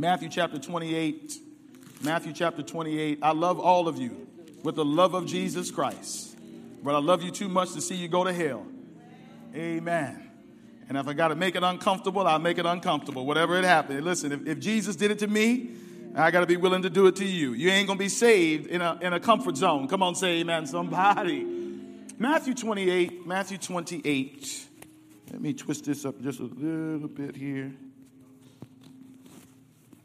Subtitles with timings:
[0.00, 1.40] Matthew chapter 28.
[2.02, 3.18] Matthew chapter 28.
[3.20, 4.28] I love all of you
[4.62, 6.38] with the love of Jesus Christ,
[6.84, 8.64] but I love you too much to see you go to hell.
[9.56, 10.30] Amen.
[10.88, 14.04] And if I got to make it uncomfortable, I'll make it uncomfortable, whatever it happens.
[14.04, 15.72] Listen, if, if Jesus did it to me,
[16.14, 17.54] I got to be willing to do it to you.
[17.54, 19.88] You ain't going to be saved in a, in a comfort zone.
[19.88, 21.44] Come on, say amen, somebody.
[22.18, 24.66] Matthew 28, Matthew 28.
[25.32, 27.72] Let me twist this up just a little bit here.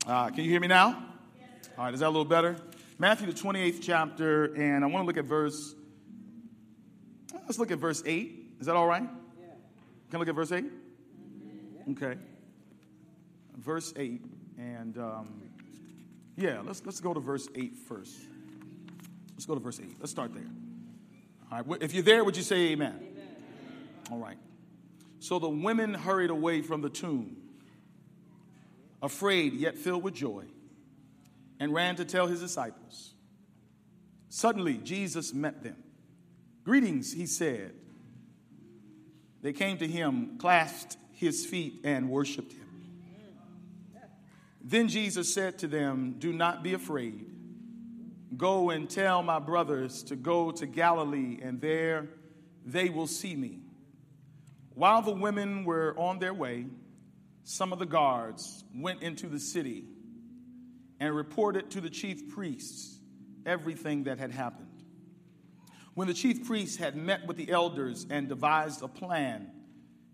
[0.05, 1.01] Uh, can you hear me now?
[1.77, 2.57] All right, is that a little better?
[2.99, 5.75] Matthew, the 28th chapter, and I want to look at verse.
[7.33, 8.55] Let's look at verse 8.
[8.59, 9.03] Is that all right?
[9.03, 9.45] Yeah.
[10.09, 10.65] Can I look at verse 8?
[11.91, 12.15] Okay.
[13.55, 14.25] Verse 8,
[14.57, 15.41] and um,
[16.35, 18.17] yeah, let's, let's go to verse 8 first.
[19.31, 19.87] Let's go to verse 8.
[19.99, 20.43] Let's start there.
[21.49, 22.95] All right, if you're there, would you say amen?
[22.97, 23.35] amen?
[24.11, 24.37] All right.
[25.19, 27.37] So the women hurried away from the tomb
[29.03, 30.45] afraid yet filled with joy,
[31.59, 33.13] and ran to tell his disciples.
[34.29, 35.75] Suddenly, Jesus met them.
[36.63, 37.73] Greetings, he said.
[39.41, 42.61] They came to him, clasped his feet, and worshiped him.
[44.63, 47.25] Then Jesus said to them, Do not be afraid.
[48.37, 52.07] Go and tell my brothers to go to Galilee, and there
[52.65, 53.59] they will see me.
[54.73, 56.65] While the women were on their way,
[57.43, 59.85] some of the guards went into the city
[60.99, 62.99] and reported to the chief priests
[63.45, 64.67] everything that had happened.
[65.93, 69.51] When the chief priests had met with the elders and devised a plan,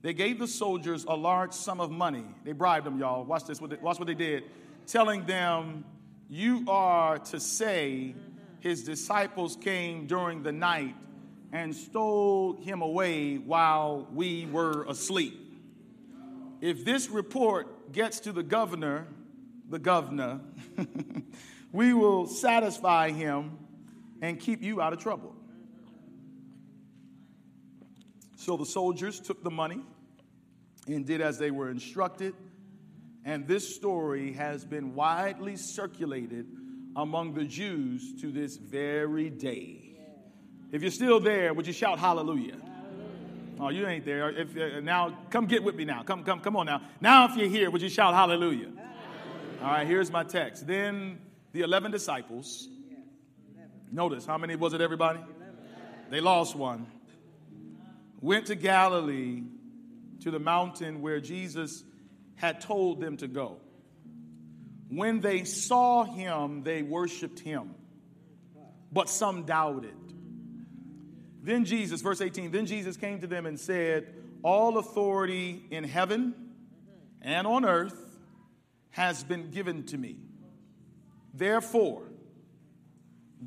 [0.02, 2.26] they gave the soldiers a large sum of money.
[2.44, 3.24] They bribed them, y'all.
[3.24, 3.62] Watch this.
[3.62, 4.44] Watch what they did.
[4.88, 5.86] Telling them,
[6.28, 8.16] You are to say
[8.60, 10.96] his disciples came during the night
[11.52, 15.49] and stole him away while we were asleep
[16.62, 19.08] if this report gets to the governor,
[19.70, 20.42] the governor,
[21.72, 23.58] we will satisfy him
[24.22, 25.36] and keep you out of trouble.
[28.38, 29.82] So the soldiers took the money
[30.88, 32.34] and did as they were instructed.
[33.26, 36.48] And this story has been widely circulated
[36.96, 39.98] among the Jews to this very day.
[40.72, 42.58] If you're still there, would you shout hallelujah?
[43.60, 44.30] Oh, you ain't there.
[44.30, 46.04] If uh, now, come get with me now.
[46.04, 46.82] Come, come, come on now.
[47.02, 48.68] Now, if you're here, would you shout hallelujah?
[48.68, 49.62] hallelujah.
[49.62, 50.66] All right, here's my text.
[50.66, 51.20] Then
[51.52, 52.70] the 11 disciples,
[53.92, 55.20] notice how many was it, everybody?
[56.10, 56.88] They lost one.
[58.22, 59.44] Went to Galilee
[60.22, 61.84] to the mountain where Jesus
[62.36, 63.58] had told them to go.
[64.88, 67.76] When they saw him, they worshiped him,
[68.92, 69.99] but some doubted.
[71.42, 74.14] Then Jesus, verse 18, then Jesus came to them and said,
[74.44, 76.34] All authority in heaven
[77.22, 78.18] and on earth
[78.92, 80.18] has been given to me.
[81.34, 82.04] Therefore,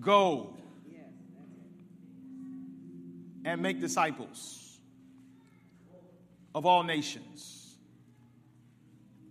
[0.01, 0.57] go
[3.45, 4.79] and make disciples
[6.55, 7.77] of all nations,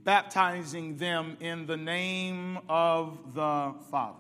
[0.04, 4.18] baptizing them in the name of the Father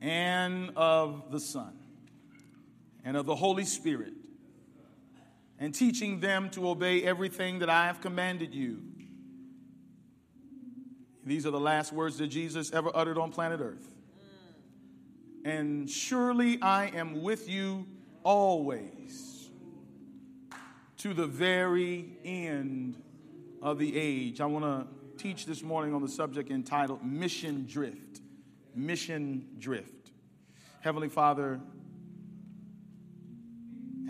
[0.00, 1.81] and of the Son
[3.04, 4.14] and of the Holy Spirit,
[5.58, 8.82] and teaching them to obey everything that I have commanded you.
[11.24, 13.88] These are the last words that Jesus ever uttered on planet Earth.
[15.44, 17.86] And surely I am with you
[18.24, 19.50] always
[20.98, 23.02] to the very end
[23.60, 24.40] of the age.
[24.40, 24.86] I want to
[25.22, 28.20] teach this morning on the subject entitled Mission Drift.
[28.74, 30.10] Mission Drift.
[30.80, 31.60] Heavenly Father,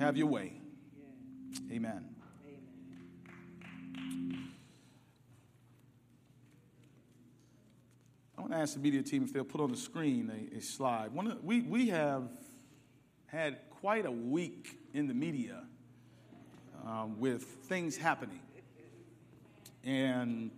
[0.03, 0.53] have your way.
[1.71, 2.09] Amen.
[8.37, 10.61] I want to ask the media team if they'll put on the screen a, a
[10.61, 11.13] slide.
[11.13, 12.25] One of, we, we have
[13.27, 15.63] had quite a week in the media
[16.85, 18.41] um, with things happening.
[19.85, 20.51] And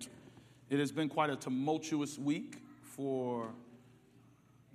[0.70, 3.50] it has been quite a tumultuous week for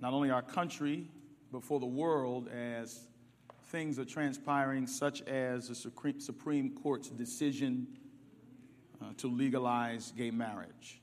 [0.00, 1.08] not only our country,
[1.50, 3.00] but for the world as
[3.70, 7.86] things are transpiring, such as the Supreme Court's decision
[9.00, 11.00] uh, to legalize gay marriage.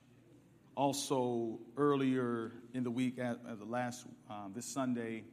[0.76, 5.24] Also, earlier in the week, at, at the last uh, this Sunday,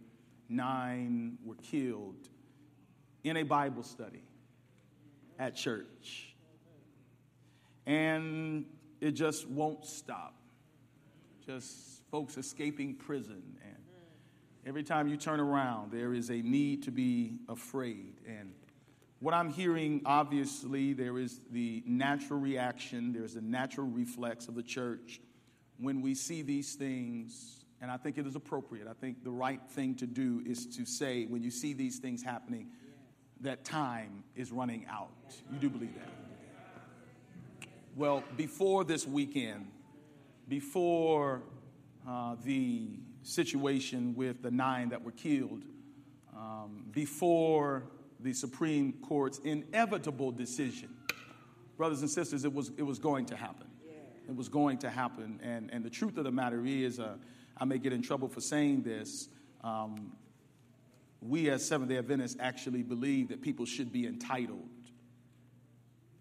[0.49, 2.29] nine were killed
[3.25, 4.23] in a Bible study
[5.39, 6.35] at church,
[7.85, 8.65] and
[9.01, 10.37] it just won't stop.
[11.45, 13.43] Just folks escaping prison
[14.67, 18.15] Every time you turn around, there is a need to be afraid.
[18.27, 18.55] And
[19.21, 24.63] what I'm hearing, obviously, there is the natural reaction, there's a natural reflex of the
[24.63, 25.21] church
[25.79, 28.87] when we see these things, and I think it is appropriate.
[28.89, 32.23] I think the right thing to do is to say, when you see these things
[32.23, 32.69] happening,
[33.41, 35.11] that time is running out.
[35.53, 37.69] You do believe that?
[37.97, 39.67] Well, before this weekend,
[40.49, 41.43] before
[42.09, 42.89] uh, the
[43.25, 45.65] situation with the nine that were killed,
[46.37, 47.85] um, before
[48.21, 50.91] the Supreme Court's inevitable decision.
[51.77, 53.67] Brothers and sisters, it was, it was going to happen.
[54.27, 55.41] It was going to happen.
[55.43, 57.17] And, and the truth of the matter is, uh,
[57.59, 59.29] I may get in trouble for saying this.
[59.63, 60.13] Um,
[61.21, 64.69] we as Seventh day Adventists actually believe that people should be entitled,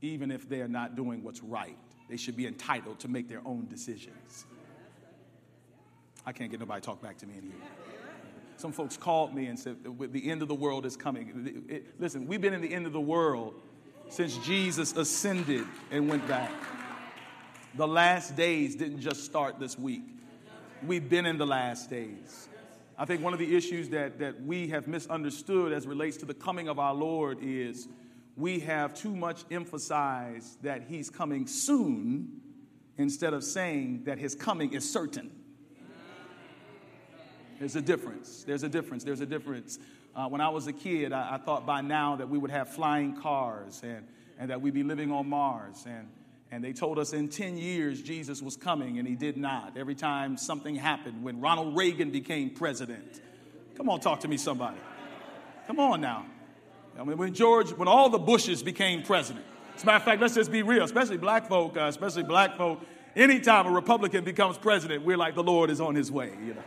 [0.02, 1.78] even if they are not doing what's right.
[2.10, 4.46] They should be entitled to make their own decisions.
[6.25, 7.54] I can't get nobody to talk back to me in here.
[8.58, 11.84] Some folks called me and said, The end of the world is coming.
[12.00, 13.56] Listen, we've been in the end of the world
[14.10, 16.52] since Jesus ascended and went back.
[17.75, 20.04] The last days didn't just start this week,
[20.86, 22.48] we've been in the last days.
[22.98, 26.34] I think one of the issues that, that we have misunderstood as relates to the
[26.34, 27.88] coming of our Lord is
[28.38, 32.42] we have too much emphasized that he's coming soon
[32.98, 35.31] instead of saying that his coming is certain.
[37.63, 38.44] There's a difference.
[38.44, 39.06] There's a difference.
[39.06, 39.80] There's a difference.
[40.13, 42.68] Uh, when I was a kid, I, I, thought by now that we would have
[42.68, 44.06] flying cars and,
[44.38, 45.86] and that we'd be living on Mars.
[45.88, 46.10] And,
[46.51, 49.77] and they told us in 10 years Jesus was coming, and he did not.
[49.77, 53.21] Every time something happened, when Ronald Reagan became president.
[53.77, 54.80] Come on, talk to me, somebody.
[55.66, 56.25] Come on now.
[57.00, 59.45] I mean, when George, when all the Bushes became president.
[59.77, 62.57] As a matter of fact, let's just be real, especially black folk, uh, especially black
[62.57, 62.81] folk.
[63.16, 66.63] Anytime a Republican becomes president, we're like, the Lord is on his way, you know.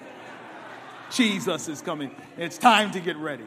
[1.10, 2.14] Jesus is coming.
[2.36, 3.44] It's time to get ready.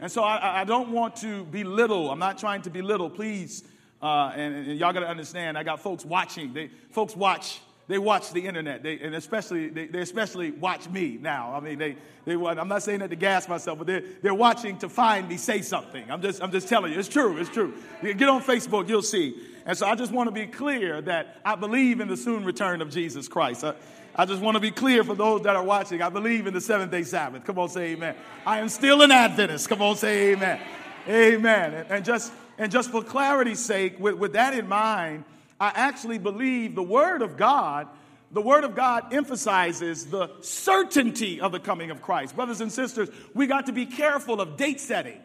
[0.00, 2.10] And so I, I don't want to belittle.
[2.10, 3.10] I'm not trying to belittle.
[3.10, 3.64] Please,
[4.00, 5.58] uh, and, and, y'all got to understand.
[5.58, 6.52] I got folks watching.
[6.52, 7.60] They folks watch.
[7.88, 8.82] They watch the internet.
[8.82, 11.54] They, and especially they, they, especially watch me now.
[11.54, 12.34] I mean, they they.
[12.34, 15.62] I'm not saying that to gas myself, but they're they're watching to find me say
[15.62, 16.08] something.
[16.10, 16.98] I'm just I'm just telling you.
[16.98, 17.38] It's true.
[17.38, 17.74] It's true.
[18.02, 19.34] Get on Facebook, you'll see.
[19.66, 22.80] And so I just want to be clear that I believe in the soon return
[22.80, 23.64] of Jesus Christ.
[23.64, 23.74] Uh,
[24.18, 26.02] I just want to be clear for those that are watching.
[26.02, 27.44] I believe in the seventh day Sabbath.
[27.44, 28.16] Come on, say amen.
[28.44, 29.68] I am still an Adventist.
[29.68, 30.60] Come on, say amen.
[31.08, 31.86] Amen.
[31.88, 35.22] And, just, and just for clarity's sake, with, with that in mind,
[35.60, 37.86] I actually believe the Word of God
[38.30, 42.36] the Word of God emphasizes the certainty of the coming of Christ.
[42.36, 45.18] Brothers and sisters, we got to be careful of date setting.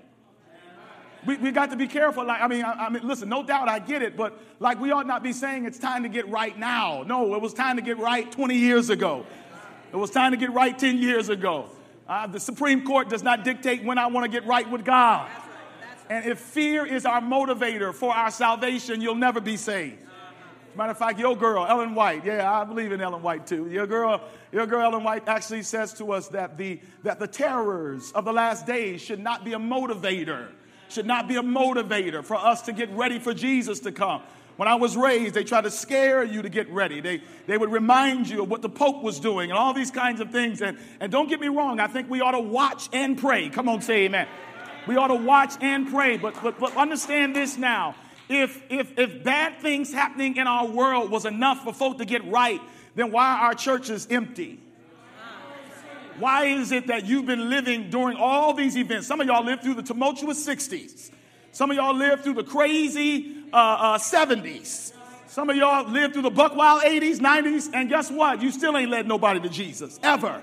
[1.25, 2.25] We, we got to be careful.
[2.25, 4.91] Like, I mean, I, I, mean, listen, no doubt I get it, but like we
[4.91, 7.03] ought not be saying it's time to get right now.
[7.05, 9.25] No, it was time to get right 20 years ago.
[9.91, 11.69] It was time to get right 10 years ago.
[12.07, 15.29] Uh, the Supreme Court does not dictate when I want to get right with God.
[16.09, 20.01] And if fear is our motivator for our salvation, you'll never be saved.
[20.01, 23.47] As a matter of fact, your girl, Ellen White, yeah, I believe in Ellen White
[23.47, 23.69] too.
[23.69, 24.21] Your girl,
[24.51, 28.33] your girl Ellen White actually says to us that the, that the terrors of the
[28.33, 30.47] last days should not be a motivator
[30.93, 34.21] should not be a motivator for us to get ready for Jesus to come.
[34.55, 37.01] When I was raised, they tried to scare you to get ready.
[37.01, 40.21] They, they would remind you of what the Pope was doing and all these kinds
[40.21, 40.61] of things.
[40.61, 43.49] And, and don't get me wrong, I think we ought to watch and pray.
[43.49, 44.27] Come on, say amen.
[44.87, 46.17] We ought to watch and pray.
[46.17, 47.95] But, but, but understand this now.
[48.29, 52.23] If, if, if bad things happening in our world was enough for folk to get
[52.29, 52.61] right,
[52.95, 54.59] then why are churches empty?
[56.19, 59.07] Why is it that you've been living during all these events?
[59.07, 61.11] Some of y'all lived through the tumultuous 60s.
[61.51, 64.91] Some of y'all lived through the crazy uh, uh, 70s.
[65.27, 68.41] Some of y'all lived through the buck wild 80s, 90s, and guess what?
[68.41, 70.41] You still ain't led nobody to Jesus, ever.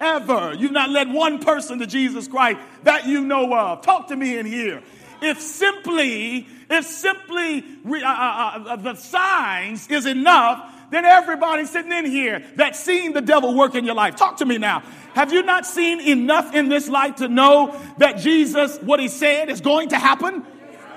[0.00, 0.54] Ever.
[0.54, 3.82] You've not led one person to Jesus Christ that you know of.
[3.82, 4.82] Talk to me in here.
[5.20, 12.04] If simply, if simply uh, uh, uh, the signs is enough, then everybody sitting in
[12.06, 14.16] here that's seen the devil work in your life.
[14.16, 14.82] Talk to me now.
[15.14, 19.48] Have you not seen enough in this life to know that Jesus, what he said,
[19.48, 20.44] is going to happen?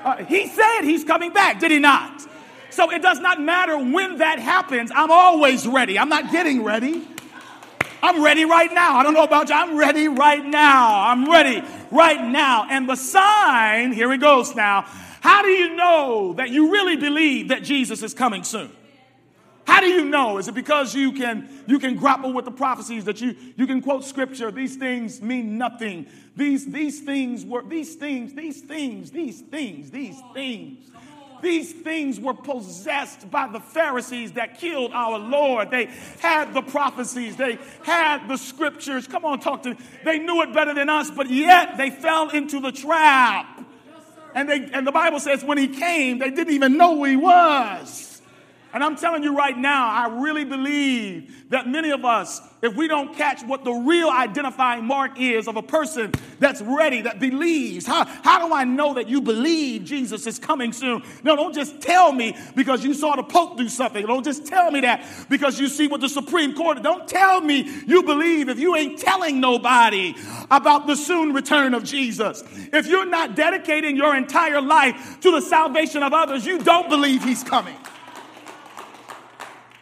[0.03, 2.25] Uh, he said he's coming back, did he not?
[2.69, 4.91] So it does not matter when that happens.
[4.93, 5.97] I'm always ready.
[5.97, 7.07] I'm not getting ready.
[8.03, 8.97] I'm ready right now.
[8.97, 9.55] I don't know about you.
[9.55, 11.09] I'm ready right now.
[11.09, 12.67] I'm ready right now.
[12.69, 14.83] And the sign, here it goes now.
[15.21, 18.69] How do you know that you really believe that Jesus is coming soon?
[19.67, 20.37] How do you know?
[20.37, 23.81] Is it because you can you can grapple with the prophecies that you you can
[23.81, 24.49] quote scripture?
[24.49, 26.07] These things mean nothing.
[26.35, 30.91] These these things were these things these things these things these things.
[31.41, 35.69] These things were possessed by the Pharisees that killed our Lord.
[35.69, 35.85] They
[36.19, 39.07] had the prophecies, they had the scriptures.
[39.07, 39.77] Come on, talk to me.
[40.03, 43.65] They knew it better than us, but yet they fell into the trap
[44.33, 47.15] And, they, and the Bible says when he came, they didn't even know who he
[47.15, 48.06] was.
[48.73, 52.87] And I'm telling you right now, I really believe that many of us, if we
[52.87, 57.85] don't catch what the real identifying mark is of a person that's ready, that believes,
[57.85, 61.01] how, how do I know that you believe Jesus is coming soon?
[61.23, 64.05] No, don't just tell me because you saw the Pope do something.
[64.05, 66.83] Don't just tell me that because you see what the Supreme Court.
[66.83, 70.13] Don't tell me you believe if you ain't telling nobody
[70.51, 72.43] about the soon return of Jesus.
[72.73, 77.23] If you're not dedicating your entire life to the salvation of others, you don't believe
[77.23, 77.75] he's coming.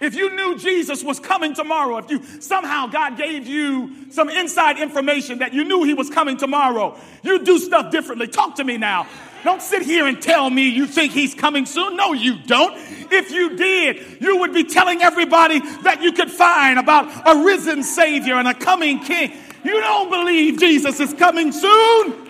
[0.02, 4.78] If you knew Jesus was coming tomorrow, if you somehow God gave you some inside
[4.78, 8.28] information that you knew he was coming tomorrow, you'd do stuff differently.
[8.28, 9.08] Talk to me now.
[9.46, 11.96] Don't sit here and tell me you think he's coming soon.
[11.96, 12.76] No, you don't.
[13.12, 17.84] If you did, you would be telling everybody that you could find about a risen
[17.84, 19.32] Savior and a coming King.
[19.64, 22.25] You don't believe Jesus is coming soon.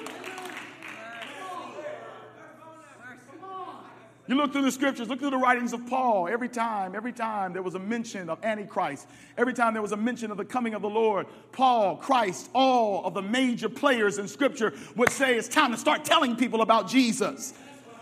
[4.27, 6.27] You look through the scriptures, look through the writings of Paul.
[6.27, 9.97] Every time, every time there was a mention of Antichrist, every time there was a
[9.97, 14.27] mention of the coming of the Lord, Paul, Christ, all of the major players in
[14.27, 17.53] scripture would say it's time to start telling people about Jesus.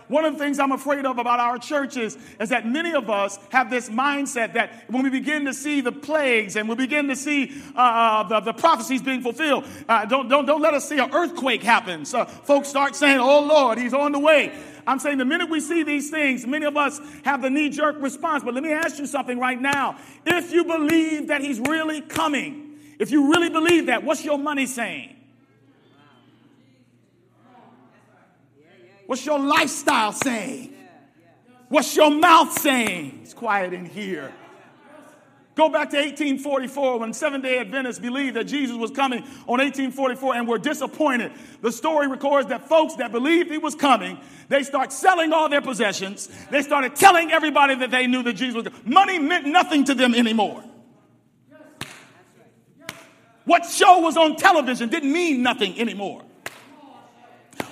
[0.07, 3.39] One of the things I'm afraid of about our churches is that many of us
[3.49, 7.15] have this mindset that when we begin to see the plagues and we begin to
[7.15, 10.99] see uh, uh the, the prophecies being fulfilled, uh, don't, don't, don't let us see
[10.99, 12.05] an earthquake happen.
[12.05, 14.53] So folks start saying, Oh Lord, he's on the way.
[14.85, 17.95] I'm saying the minute we see these things, many of us have the knee jerk
[17.99, 18.43] response.
[18.43, 19.97] But let me ask you something right now.
[20.25, 24.65] If you believe that he's really coming, if you really believe that, what's your money
[24.65, 25.15] saying?
[29.05, 30.73] What's your lifestyle saying?
[31.69, 33.19] What's your mouth saying?
[33.23, 34.33] It's quiet in here.
[35.55, 40.35] Go back to 1844 when Seventh day Adventists believed that Jesus was coming on 1844
[40.35, 41.31] and were disappointed.
[41.61, 44.19] The story records that folks that believed he was coming,
[44.49, 46.27] they start selling all their possessions.
[46.49, 48.81] They started telling everybody that they knew that Jesus was coming.
[48.85, 50.63] Money meant nothing to them anymore.
[53.45, 56.23] What show was on television didn't mean nothing anymore.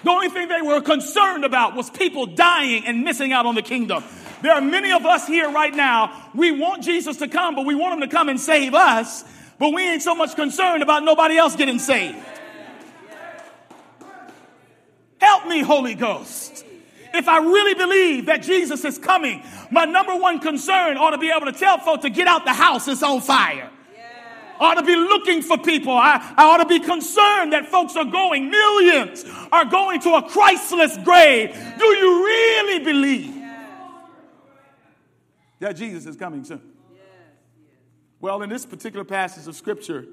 [0.04, 3.62] The only thing they were concerned about was people dying and missing out on the
[3.62, 4.04] kingdom.
[4.42, 6.30] There are many of us here right now.
[6.34, 9.24] We want Jesus to come, but we want him to come and save us,
[9.60, 12.18] but we ain't so much concerned about nobody else getting saved.
[15.20, 16.66] Help me, Holy Ghost.
[17.14, 21.30] If I really believe that Jesus is coming, my number one concern ought to be
[21.30, 23.70] able to tell folks to get out the house, it's on fire
[24.62, 25.92] ought to be looking for people.
[25.92, 30.22] I, I ought to be concerned that folks are going, millions are going to a
[30.22, 31.52] Christless grave.
[31.80, 33.41] Do you really believe
[35.62, 36.62] that Jesus is coming soon?
[38.20, 40.06] Well, in this particular passage of Scripture,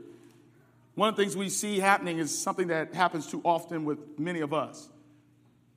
[0.95, 4.40] one of the things we see happening is something that happens too often with many
[4.40, 4.88] of us.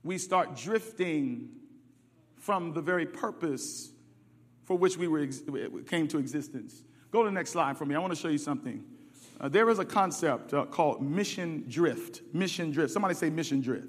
[0.04, 1.50] We start drifting
[2.38, 3.92] from the very purpose
[4.64, 5.28] for which we were,
[5.88, 6.84] came to existence.
[7.12, 7.96] Go to the next slide for me.
[7.96, 8.84] I want to show you something.
[9.40, 12.22] Uh, there is a concept uh, called mission drift.
[12.34, 12.94] Mission drift.
[12.94, 13.88] Somebody say mission drift.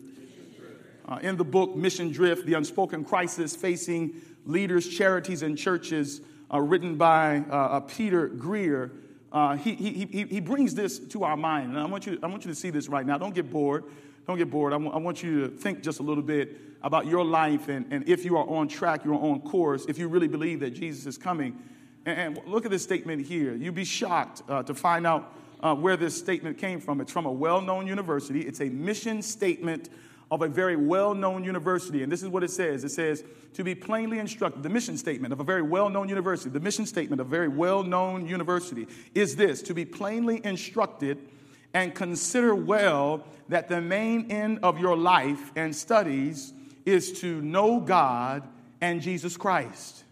[1.08, 6.20] Uh, in the book Mission Drift, the unspoken crisis facing leaders, charities, and churches,
[6.52, 8.92] uh, written by uh, uh, Peter Greer,
[9.58, 11.70] he, he, he, he brings this to our mind.
[11.70, 13.18] And I want, you, I want you to see this right now.
[13.18, 13.84] Don't get bored.
[14.26, 14.72] Don't get bored.
[14.72, 17.86] I, w- I want you to think just a little bit about your life and,
[17.92, 21.06] and if you are on track, you're on course, if you really believe that Jesus
[21.06, 21.56] is coming
[22.04, 23.54] and, look at this statement here.
[23.54, 27.00] You'd be shocked uh, to find out uh, where this statement came from.
[27.00, 29.88] It's from a well known university, it's a mission statement
[30.32, 32.02] of a very well known university.
[32.02, 33.22] And this is what it says it says,
[33.52, 36.86] to be plainly instructed, the mission statement of a very well known university, the mission
[36.86, 41.18] statement of a very well known university is this to be plainly instructed
[41.74, 46.54] and consider well that the main end of your life and studies
[46.86, 48.48] is to know God
[48.80, 50.02] and Jesus Christ.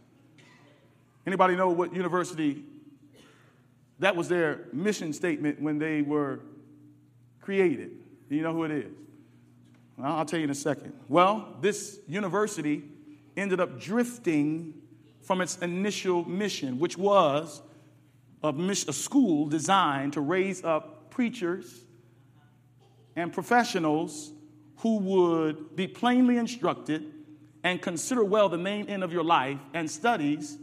[1.26, 2.62] Anybody know what university
[4.00, 6.40] that was their mission statement when they were
[7.40, 7.92] created?
[8.28, 8.92] Do you know who it is?
[10.02, 10.92] I'll tell you in a second.
[11.08, 12.82] Well, this university
[13.36, 14.74] ended up drifting
[15.22, 17.62] from its initial mission, which was
[18.42, 21.84] a, mission, a school designed to raise up preachers
[23.16, 24.32] and professionals
[24.78, 27.12] who would be plainly instructed
[27.62, 30.56] and consider well the main end of your life and studies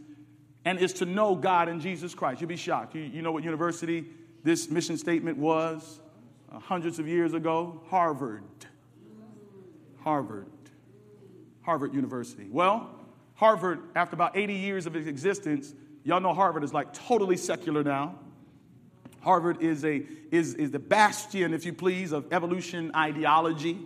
[0.65, 2.41] and is to know God and Jesus Christ.
[2.41, 2.95] You'd be shocked.
[2.95, 4.05] You, you know what university
[4.43, 5.99] this mission statement was
[6.51, 7.81] uh, hundreds of years ago?
[7.89, 8.43] Harvard.
[10.07, 10.47] Harvard.
[11.63, 12.47] Harvard University.
[12.49, 12.89] Well,
[13.35, 15.73] Harvard, after about 80 years of its existence,
[16.05, 18.15] y'all know Harvard is like totally secular now.
[19.19, 23.79] Harvard is, a, is, is the bastion, if you please, of evolution ideology.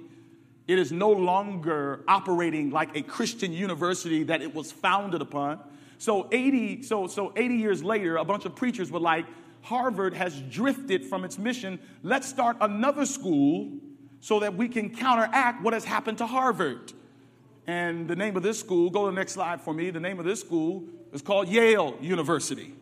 [0.67, 5.59] It is no longer operating like a Christian university that it was founded upon.
[5.97, 9.25] So 80, so, so 80 years later, a bunch of preachers were like,
[9.63, 11.79] Harvard has drifted from its mission.
[12.03, 13.71] Let's start another school
[14.21, 16.93] so that we can counteract what has happened to Harvard.
[17.67, 19.89] And the name of this school, go to the next slide for me.
[19.89, 22.73] The name of this school is called Yale University.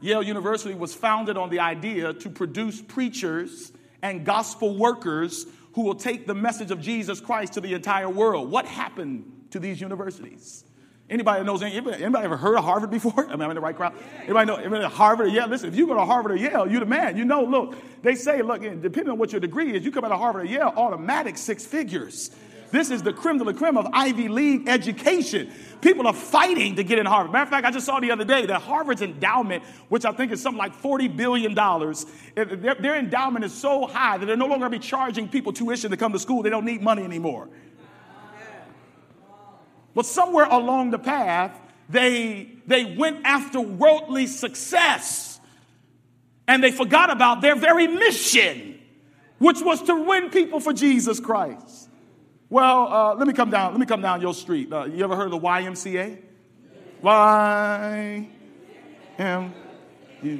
[0.00, 5.94] Yale University was founded on the idea to produce preachers and gospel workers who will
[5.94, 8.50] take the message of Jesus Christ to the entire world.
[8.50, 10.64] What happened to these universities?
[11.10, 13.26] Anybody knows anybody, anybody ever heard of Harvard before?
[13.28, 13.94] I mean, I'm in the right crowd.
[14.24, 15.32] Anybody know anybody Harvard?
[15.32, 17.16] Yeah, listen, if you go to Harvard or Yale, you're the man.
[17.16, 20.12] You know, look, they say, look, depending on what your degree is, you come out
[20.12, 22.30] of Harvard or Yale, automatic six figures.
[22.70, 25.50] This is the creme de la creme of Ivy League education.
[25.80, 27.32] People are fighting to get in Harvard.
[27.32, 30.32] Matter of fact, I just saw the other day that Harvard's endowment, which I think
[30.32, 34.46] is something like $40 billion, eh, their, their endowment is so high that they're no
[34.46, 36.42] longer going to be charging people tuition to come to school.
[36.42, 37.48] They don't need money anymore.
[39.94, 45.40] But somewhere along the path, they, they went after worldly success
[46.46, 48.80] and they forgot about their very mission,
[49.38, 51.88] which was to win people for Jesus Christ.
[52.50, 53.72] Well, uh, let me come down.
[53.72, 54.72] Let me come down your street.
[54.72, 56.18] Uh, you ever heard of the YMCA?
[57.02, 58.28] Y
[59.18, 59.54] M.
[60.22, 60.38] Yeah,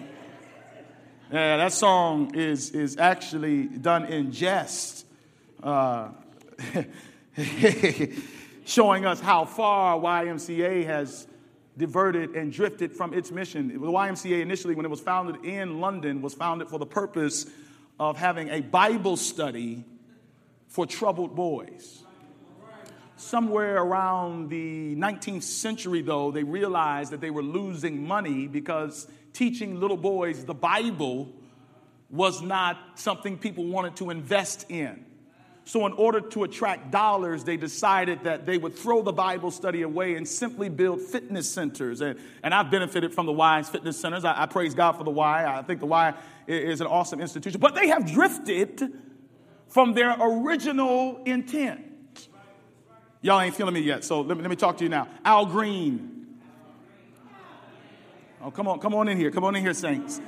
[1.31, 5.05] that song is is actually done in jest,
[5.63, 6.09] uh,
[8.69, 11.27] showing us how far YMCA has
[11.79, 13.69] diverted and drifted from its mission.
[13.69, 17.47] The YMCA initially, when it was founded in London, was founded for the purpose
[17.99, 19.85] of having a Bible study
[20.67, 22.03] for troubled boys.
[23.17, 29.81] Somewhere around the 19th century, though, they realized that they were losing money because teaching
[29.81, 31.33] little boys the Bible
[32.11, 35.07] was not something people wanted to invest in.
[35.69, 39.83] So, in order to attract dollars, they decided that they would throw the Bible study
[39.83, 42.01] away and simply build fitness centers.
[42.01, 44.25] And, and I've benefited from the Y's fitness centers.
[44.25, 45.59] I, I praise God for the Y.
[45.59, 46.15] I think the Y
[46.47, 47.61] is an awesome institution.
[47.61, 48.95] But they have drifted
[49.69, 51.85] from their original intent.
[53.21, 55.07] Y'all ain't feeling me yet, so let me, let me talk to you now.
[55.23, 56.29] Al Green.
[58.41, 59.31] Oh, come on, come on in here.
[59.31, 60.19] Come on in here, saints.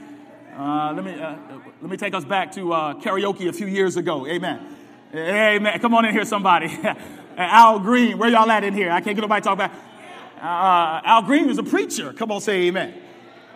[0.54, 1.34] Uh, let, me, uh,
[1.80, 4.26] let me take us back to uh, karaoke a few years ago.
[4.26, 4.76] Amen.
[5.12, 5.80] Amen.
[5.80, 6.70] Come on in here, somebody.
[7.36, 8.92] Al Green, where y'all at in here?
[8.92, 9.72] I can't get nobody to talk about.
[10.40, 12.12] Uh, Al Green was a preacher.
[12.12, 12.94] Come on, say amen.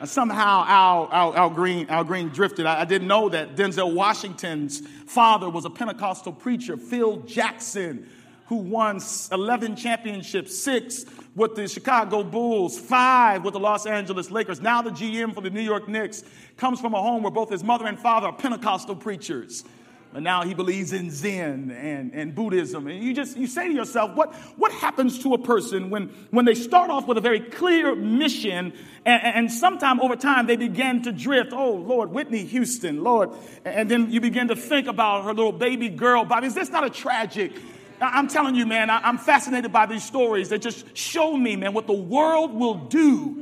[0.00, 2.66] Uh, somehow Al, Al, Al, Green, Al Green drifted.
[2.66, 6.76] I, I, didn't know that Denzel Washington's father was a Pentecostal preacher.
[6.76, 8.08] Phil Jackson
[8.46, 9.00] who won
[9.32, 14.60] 11 championships, six with the Chicago Bulls, five with the Los Angeles Lakers.
[14.60, 16.24] Now the GM for the New York Knicks
[16.56, 19.64] comes from a home where both his mother and father are Pentecostal preachers.
[20.14, 22.86] And now he believes in Zen and, and Buddhism.
[22.86, 26.44] And you just you say to yourself, what, what happens to a person when, when
[26.44, 28.72] they start off with a very clear mission
[29.04, 31.52] and, and sometime over time they begin to drift?
[31.52, 33.30] Oh, Lord, Whitney Houston, Lord.
[33.64, 36.44] And then you begin to think about her little baby girl, Bobbi.
[36.44, 37.52] Is this not a tragic
[38.00, 41.86] I'm telling you, man, I'm fascinated by these stories that just show me, man, what
[41.86, 43.40] the world will do.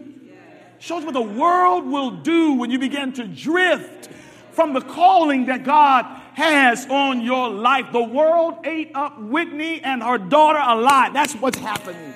[0.79, 4.11] Shows what the world will do when you begin to drift
[4.53, 7.93] from the calling that God has on your life.
[7.93, 11.13] The world ate up Whitney and her daughter alive.
[11.13, 12.15] That's what's happening.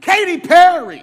[0.00, 1.02] Katy Perry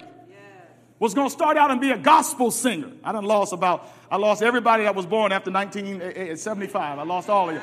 [0.99, 2.89] was going to start out and be a gospel singer.
[3.03, 6.99] I done lost about, I lost everybody that was born after 1975.
[6.99, 7.61] I lost all of you.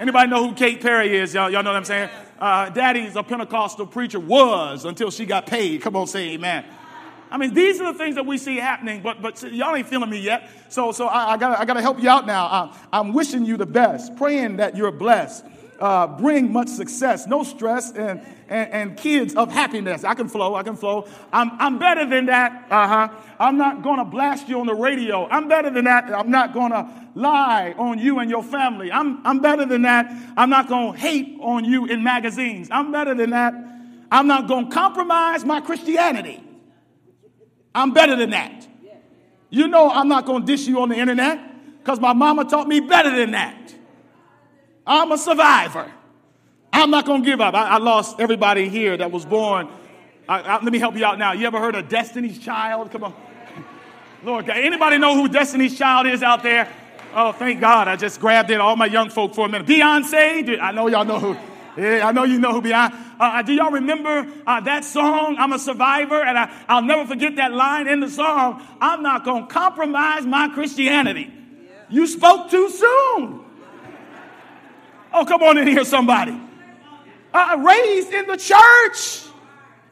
[0.00, 1.34] Anybody know who Kate Perry is?
[1.34, 2.10] Y'all, y'all know what I'm saying?
[2.40, 5.82] Uh, Daddy's a Pentecostal preacher, was until she got paid.
[5.82, 6.64] Come on, say amen.
[7.32, 10.10] I mean, these are the things that we see happening, but, but y'all ain't feeling
[10.10, 10.50] me yet.
[10.68, 12.44] So, so I, I gotta, I gotta help you out now.
[12.44, 15.46] Uh, I'm wishing you the best, praying that you're blessed.
[15.80, 20.04] Uh, bring much success, no stress, and, and, and, kids of happiness.
[20.04, 21.08] I can flow, I can flow.
[21.32, 22.66] I'm, I'm better than that.
[22.70, 23.08] Uh huh.
[23.40, 25.26] I'm not gonna blast you on the radio.
[25.26, 26.12] I'm better than that.
[26.12, 28.92] I'm not gonna lie on you and your family.
[28.92, 30.14] I'm, I'm better than that.
[30.36, 32.68] I'm not gonna hate on you in magazines.
[32.70, 33.54] I'm better than that.
[34.12, 36.40] I'm not gonna compromise my Christianity.
[37.74, 38.66] I'm better than that.
[39.50, 41.38] You know, I'm not gonna dish you on the internet
[41.78, 43.74] because my mama taught me better than that.
[44.86, 45.90] I'm a survivor.
[46.72, 47.54] I'm not going to give up.
[47.54, 49.68] I, I, lost everybody here that was born.
[50.28, 51.32] I, I, let me help you out now.
[51.32, 52.90] You ever heard of Destiny's Child?
[52.90, 53.14] Come on.
[54.24, 56.72] Lord, anybody know who Destiny's Child is out there?
[57.14, 57.88] Oh, thank God.
[57.88, 59.66] I just grabbed in all my young folk for a minute.
[59.66, 61.36] Beyonce, I know y'all know who.
[61.76, 62.92] Yeah, I know you know who Beyonce.
[62.92, 65.36] Uh, uh, do y'all remember uh, that song?
[65.38, 68.62] I'm a survivor, and I, will never forget that line in the song.
[68.80, 71.32] I'm not going to compromise my Christianity.
[71.88, 73.40] You spoke too soon.
[75.14, 76.38] Oh, come on in here, somebody.
[77.32, 79.31] uh, raised in the church.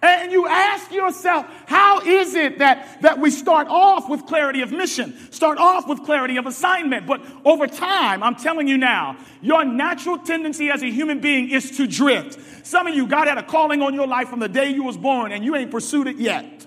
[0.02, 4.72] And you ask yourself, how is it that, that we start off with clarity of
[4.72, 9.64] mission, start off with clarity of assignment, but over time, I'm telling you now, your
[9.64, 12.66] natural tendency as a human being is to drift.
[12.66, 14.96] Some of you, God had a calling on your life from the day you was
[14.96, 16.59] born and you ain't pursued it yet.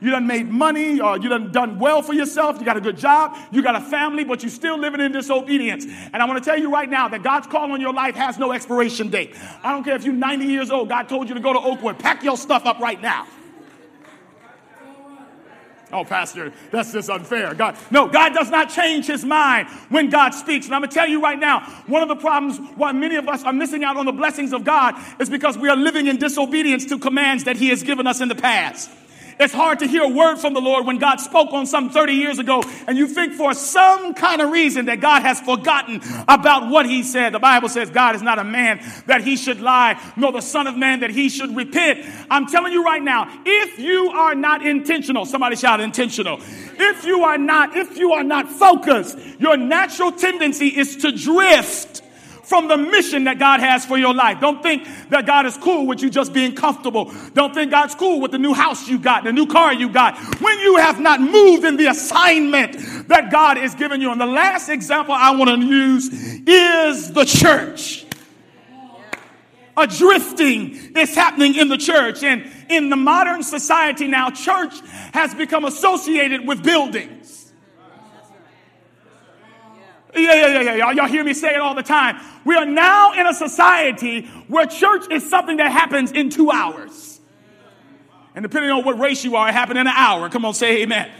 [0.00, 2.98] You done made money, or you done done well for yourself, you got a good
[2.98, 5.86] job, you got a family, but you still living in disobedience.
[5.86, 8.38] And I want to tell you right now that God's call on your life has
[8.38, 9.34] no expiration date.
[9.62, 11.98] I don't care if you're 90 years old, God told you to go to Oakwood,
[11.98, 13.26] pack your stuff up right now.
[15.92, 17.54] Oh, Pastor, that's just unfair.
[17.54, 20.66] God, no, God does not change his mind when God speaks.
[20.66, 23.28] And I'm going to tell you right now, one of the problems why many of
[23.28, 26.16] us are missing out on the blessings of God is because we are living in
[26.16, 28.90] disobedience to commands that he has given us in the past.
[29.38, 32.14] It's hard to hear a word from the Lord when God spoke on some 30
[32.14, 36.70] years ago, and you think for some kind of reason that God has forgotten about
[36.70, 37.34] what he said.
[37.34, 40.66] The Bible says God is not a man that he should lie, nor the Son
[40.66, 42.06] of Man that he should repent.
[42.30, 46.38] I'm telling you right now, if you are not intentional, somebody shout intentional.
[46.78, 52.02] If you are not, if you are not focused, your natural tendency is to drift
[52.46, 54.40] from the mission that God has for your life.
[54.40, 57.12] Don't think that God is cool with you just being comfortable.
[57.34, 60.16] Don't think God's cool with the new house you got, the new car you got,
[60.40, 64.12] when you have not moved in the assignment that God is giving you.
[64.12, 66.08] And the last example I want to use
[66.46, 68.06] is the church.
[69.76, 72.22] A drifting is happening in the church.
[72.22, 74.72] And in the modern society now, church
[75.12, 77.45] has become associated with buildings.
[80.16, 80.74] Yeah, yeah, yeah, yeah.
[80.76, 82.18] Y'all, y'all hear me say it all the time.
[82.44, 87.20] We are now in a society where church is something that happens in two hours.
[88.34, 90.28] And depending on what race you are, it happened in an hour.
[90.28, 91.10] Come on, say amen.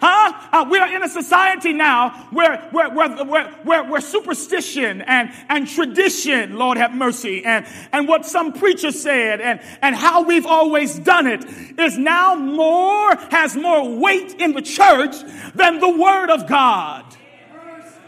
[0.00, 0.48] Huh?
[0.50, 3.24] Uh, we are in a society now where, where, where,
[3.64, 9.42] where, where, superstition and, and tradition, Lord have mercy, and, and what some preacher said
[9.42, 11.44] and, and how we've always done it
[11.78, 15.16] is now more, has more weight in the church
[15.54, 17.04] than the Word of God.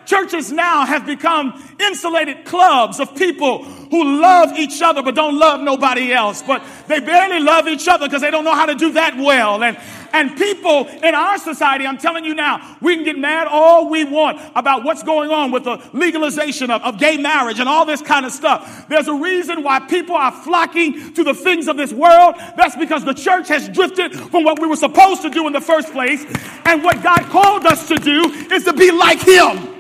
[0.07, 5.61] Churches now have become insulated clubs of people who love each other but don't love
[5.61, 6.43] nobody else.
[6.43, 9.63] But they barely love each other because they don't know how to do that well.
[9.63, 9.79] And,
[10.13, 14.05] and people in our society, I'm telling you now, we can get mad all we
[14.05, 18.03] want about what's going on with the legalization of, of gay marriage and all this
[18.03, 18.89] kind of stuff.
[18.89, 22.35] There's a reason why people are flocking to the things of this world.
[22.57, 25.61] That's because the church has drifted from what we were supposed to do in the
[25.61, 26.25] first place.
[26.65, 29.72] And what God called us to do is to be like Him.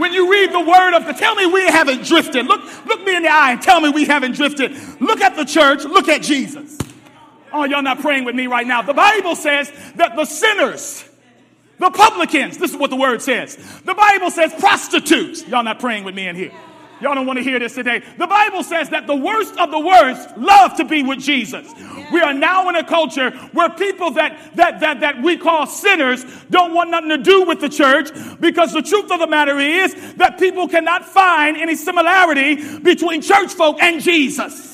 [0.00, 2.46] When you read the word of the, tell me we haven't drifted.
[2.46, 4.74] Look, look me in the eye and tell me we haven't drifted.
[4.98, 6.78] Look at the church, look at Jesus.
[7.52, 8.80] Oh, y'all not praying with me right now.
[8.80, 11.04] The Bible says that the sinners,
[11.78, 13.56] the publicans, this is what the word says.
[13.84, 15.46] The Bible says prostitutes.
[15.46, 16.52] Y'all not praying with me in here.
[17.00, 18.02] Y'all don't want to hear this today.
[18.18, 21.66] The Bible says that the worst of the worst love to be with Jesus.
[22.12, 26.24] We are now in a culture where people that, that, that, that we call sinners
[26.50, 30.14] don't want nothing to do with the church because the truth of the matter is
[30.14, 34.70] that people cannot find any similarity between church folk and Jesus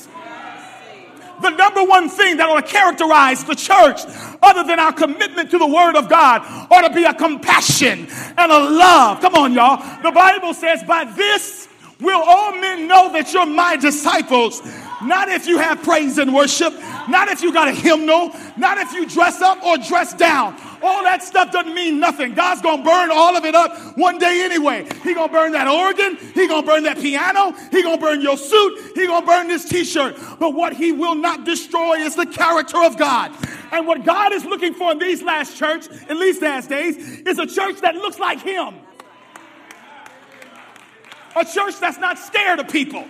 [1.41, 4.01] the number one thing that ought to characterize the church,
[4.41, 8.51] other than our commitment to the Word of God, ought to be a compassion and
[8.51, 9.21] a love.
[9.21, 9.77] Come on, y'all.
[10.01, 11.67] The Bible says, By this
[11.99, 14.61] will all men know that you're my disciples.
[15.03, 16.73] Not if you have praise and worship,
[17.07, 20.59] not if you got a hymnal, not if you dress up or dress down.
[20.81, 22.33] All that stuff doesn't mean nothing.
[22.33, 24.87] God's gonna burn all of it up one day anyway.
[25.03, 28.91] He gonna burn that organ, he gonna burn that piano, he gonna burn your suit,
[28.95, 30.17] he gonna burn this t-shirt.
[30.39, 33.31] But what he will not destroy is the character of God.
[33.71, 37.37] And what God is looking for in these last church, in these last days, is
[37.39, 38.75] a church that looks like him.
[41.37, 43.05] A church that's not scared of people.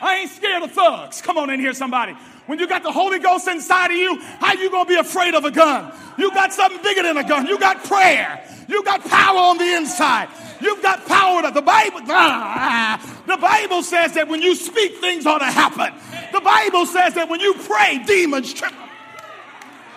[0.00, 1.20] I ain't scared of thugs.
[1.20, 2.14] Come on in here, somebody.
[2.46, 5.44] When you got the Holy Ghost inside of you, how you gonna be afraid of
[5.44, 5.92] a gun?
[6.16, 7.46] You got something bigger than a gun.
[7.46, 8.42] You got prayer.
[8.68, 10.28] You got power on the inside.
[10.60, 11.42] You've got power.
[11.42, 12.00] To, the Bible,
[13.26, 15.92] the Bible says that when you speak, things ought to happen.
[16.32, 18.81] The Bible says that when you pray, demons tremble.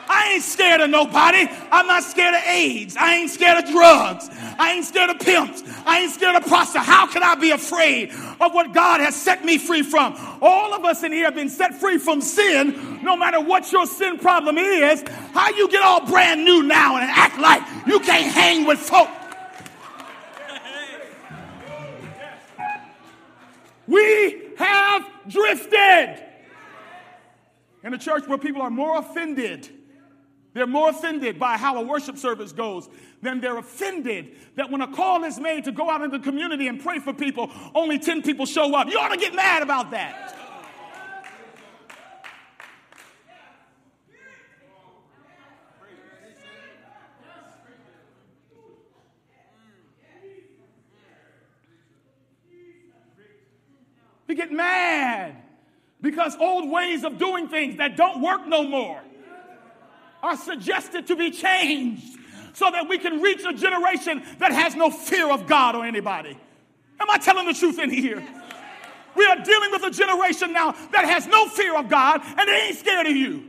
[0.08, 1.48] I ain't scared of nobody.
[1.72, 2.96] I'm not scared of AIDS.
[2.98, 4.30] I ain't scared of drugs.
[4.58, 5.64] I ain't scared of pimps.
[5.86, 6.88] I ain't scared of prostitutes.
[6.88, 10.16] How can I be afraid of what God has set me free from?
[10.42, 13.86] All of us in here have been set free from sin, no matter what your
[13.88, 15.04] sin problem is.
[15.34, 19.10] How you get all brand new now and act like you can't hang with folk?
[23.88, 26.24] We have drifted
[27.84, 29.70] in a church where people are more offended
[30.56, 32.88] They're more offended by how a worship service goes
[33.22, 36.70] than they're offended that when a call is made to go out in the community
[36.70, 38.88] and pray for people, only 10 people show up.
[38.88, 40.32] You ought to get mad about that.
[54.28, 55.36] We get mad
[56.00, 59.02] because old ways of doing things that don't work no more
[60.26, 62.18] are suggested to be changed
[62.54, 66.38] so that we can reach a generation that has no fear of God or anybody.
[67.00, 68.26] Am I telling the truth in here?
[69.16, 72.68] We are dealing with a generation now that has no fear of God and they
[72.68, 73.44] ain't scared of you.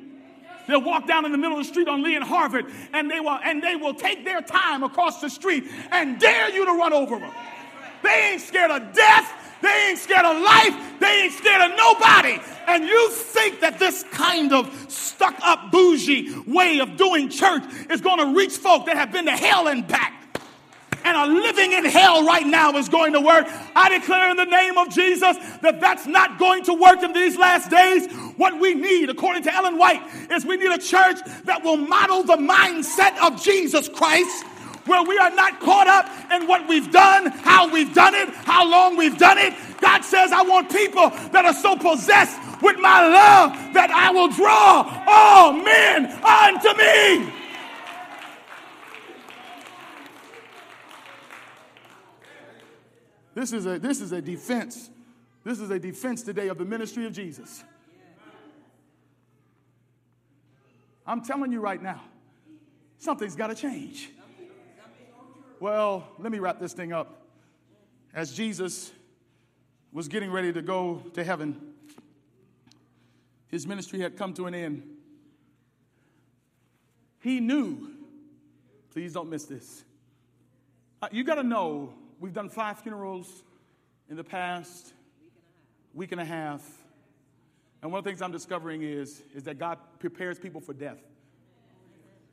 [0.69, 3.21] They'll walk down in the middle of the street on Lee and Harvard and they
[3.21, 6.93] will and they will take their time across the street and dare you to run
[6.93, 7.33] over them.
[8.03, 9.46] They ain't scared of death.
[9.67, 11.01] They ain't scared of life.
[11.01, 12.39] They ain't scared of nobody.
[12.69, 18.01] And you think that this kind of stuck up bougie way of doing church is
[18.01, 20.13] going to reach folk that have been to hell and back
[21.05, 23.47] and are living in hell right now is going to work.
[23.75, 27.37] I declare in the name of Jesus that that's not going to work in these
[27.37, 28.07] last days.
[28.37, 32.23] What we need, according to Ellen White, is we need a church that will model
[32.23, 34.45] the mindset of Jesus Christ
[34.87, 38.69] where we are not caught up in what we've done, how we've done it, how
[38.69, 39.55] long we've done it.
[39.81, 44.29] God says, I want people that are so possessed with my love that I will
[44.29, 47.33] draw all men unto me.
[53.35, 54.89] This is a, this is a defense.
[55.45, 57.63] This is a defense today of the ministry of Jesus.
[61.07, 62.03] I'm telling you right now,
[62.99, 64.11] something's got to change.
[65.59, 67.23] Well, let me wrap this thing up.
[68.13, 68.93] As Jesus
[69.91, 71.73] was getting ready to go to heaven,
[73.49, 74.83] his ministry had come to an end.
[77.21, 77.89] He knew,
[78.91, 79.83] please don't miss this.
[81.01, 83.43] Uh, you got to know, we've done five funerals
[84.11, 84.93] in the past
[85.95, 86.63] week and a half.
[87.81, 91.01] And one of the things I'm discovering is, is that God prepares people for death.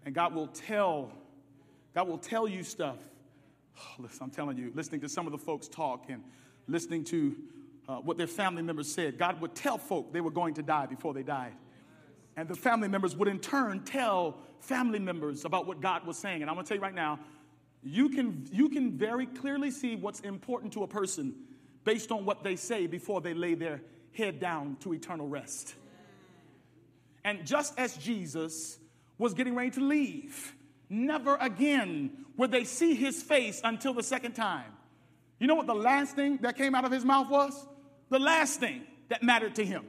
[0.06, 1.14] And God will tell,
[1.96, 2.98] God will tell you stuff
[3.80, 6.24] Oh, listen, I'm telling you, listening to some of the folks talk and
[6.68, 7.36] listening to
[7.88, 10.86] uh, what their family members said, God would tell folk they were going to die
[10.86, 11.54] before they died.
[12.36, 16.42] And the family members would in turn tell family members about what God was saying.
[16.42, 17.20] And I'm going to tell you right now,
[17.84, 21.36] you can, you can very clearly see what's important to a person
[21.84, 23.82] based on what they say before they lay their
[24.14, 25.76] head down to eternal rest.
[27.26, 28.80] And just as Jesus
[29.18, 30.56] was getting ready to leave,
[30.94, 34.72] Never again would they see his face until the second time.
[35.40, 37.66] You know what the last thing that came out of his mouth was?
[38.10, 39.86] The last thing that mattered to him.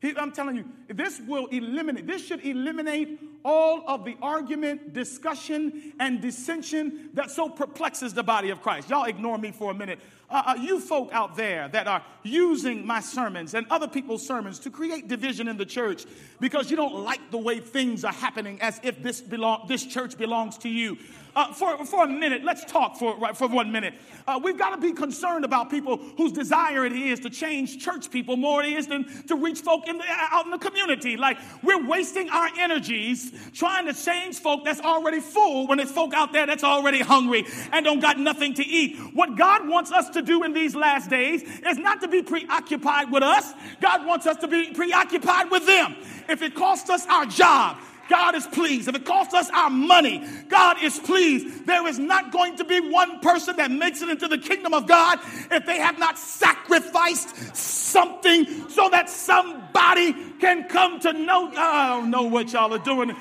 [0.00, 5.92] He, I'm telling you, this will eliminate, this should eliminate all of the argument, discussion,
[6.00, 8.88] and dissension that so perplexes the body of Christ.
[8.88, 9.98] Y'all ignore me for a minute.
[10.30, 14.58] Uh, uh, you folk out there that are using my sermons and other people's sermons
[14.58, 16.04] to create division in the church
[16.38, 20.18] because you don't like the way things are happening as if this, belong, this church
[20.18, 20.98] belongs to you.
[21.38, 23.94] Uh, for, for a minute, let's talk for, for one minute.
[24.26, 28.10] Uh, we've got to be concerned about people whose desire it is to change church
[28.10, 31.16] people more it is than to reach folk in the, out in the community.
[31.16, 36.12] Like, we're wasting our energies trying to change folk that's already full when there's folk
[36.12, 38.96] out there that's already hungry and don't got nothing to eat.
[39.14, 43.10] What God wants us to do in these last days is not to be preoccupied
[43.10, 45.96] with us, God wants us to be preoccupied with them.
[46.28, 47.78] If it costs us our job,
[48.08, 48.88] God is pleased.
[48.88, 51.66] If it costs us our money, God is pleased.
[51.66, 54.86] There is not going to be one person that makes it into the kingdom of
[54.86, 55.18] God
[55.50, 61.52] if they have not sacrificed something so that somebody can come to know.
[61.54, 63.14] I don't know what y'all are doing.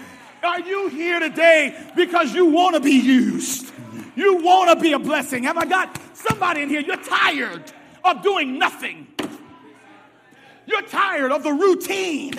[0.44, 3.72] Are you here today because you want to be used?
[4.16, 5.44] You want to be a blessing.
[5.44, 6.82] Have I got somebody in here?
[6.82, 7.72] You're tired
[8.04, 9.08] of doing nothing.
[10.66, 12.34] You're tired of the routine.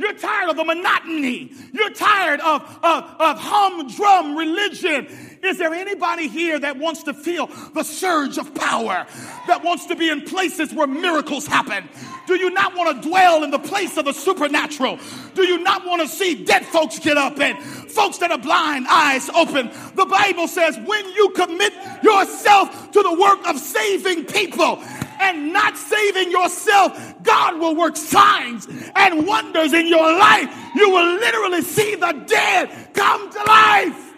[0.00, 1.52] You're tired of the monotony.
[1.72, 5.06] You're tired of, of, of humdrum religion.
[5.42, 9.06] Is there anybody here that wants to feel the surge of power,
[9.46, 11.86] that wants to be in places where miracles happen?
[12.26, 14.98] Do you not want to dwell in the place of the supernatural?
[15.34, 18.86] Do you not want to see dead folks get up and folks that are blind,
[18.88, 19.70] eyes open?
[19.96, 24.82] The Bible says when you commit yourself to the work of saving people,
[25.20, 30.48] and not saving yourself, God will work signs and wonders in your life.
[30.74, 34.14] You will literally see the dead come to life.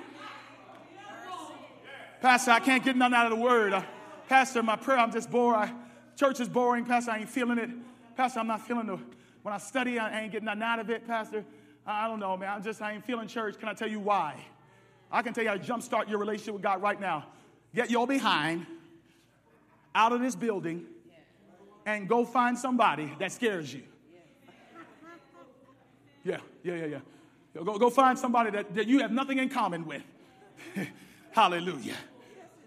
[2.21, 3.73] Pastor, I can't get none out of the word.
[3.73, 3.83] Uh,
[4.29, 5.57] Pastor, my prayer, I'm just bored.
[5.57, 5.73] I,
[6.17, 6.85] church is boring.
[6.85, 7.71] Pastor, I ain't feeling it.
[8.17, 8.99] Pastor, I'm not feeling the,
[9.43, 11.05] when I study, I ain't getting nothing out of it.
[11.07, 11.45] Pastor,
[11.85, 12.51] I don't know, man.
[12.51, 13.59] I'm just, I ain't feeling church.
[13.59, 14.37] Can I tell you why?
[15.11, 17.27] I can tell you how to jumpstart your relationship with God right now.
[17.75, 18.67] Get your behind
[19.95, 20.87] out of this building
[21.87, 23.83] and go find somebody that scares you.
[26.25, 26.99] Yeah, yeah, yeah, yeah.
[27.62, 30.03] Go, go find somebody that, that you have nothing in common with.
[31.33, 31.97] Hallelujah.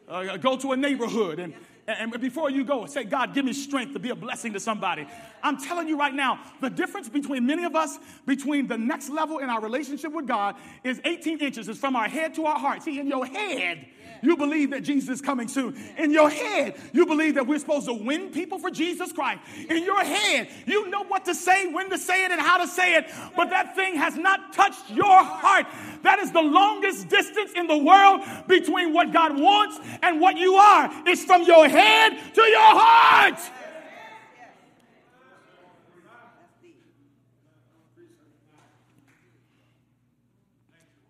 [0.07, 1.53] Uh, go to a neighborhood and,
[1.87, 5.07] and before you go, say, God, give me strength to be a blessing to somebody.
[5.43, 9.37] I'm telling you right now, the difference between many of us, between the next level
[9.37, 11.69] in our relationship with God, is 18 inches.
[11.69, 12.81] It's from our head to our heart.
[12.81, 13.85] See, in your head,
[14.21, 15.75] you believe that Jesus is coming soon.
[15.97, 19.41] In your head, you believe that we're supposed to win people for Jesus Christ.
[19.69, 22.67] In your head, you know what to say, when to say it, and how to
[22.67, 25.65] say it, but that thing has not touched your heart.
[26.03, 30.55] That is the longest distance in the world between what God wants and what you
[30.55, 30.89] are.
[31.05, 33.39] It's from your head to your heart.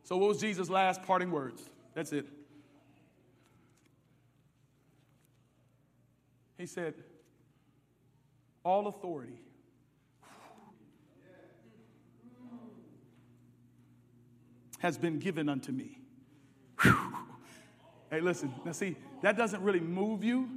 [0.05, 1.67] So, what was Jesus' last parting words?
[1.95, 2.27] That's it.
[6.57, 6.93] He said,
[8.63, 9.39] All authority
[14.79, 15.99] has been given unto me.
[18.11, 20.47] Hey, listen, now see, that doesn't really move you,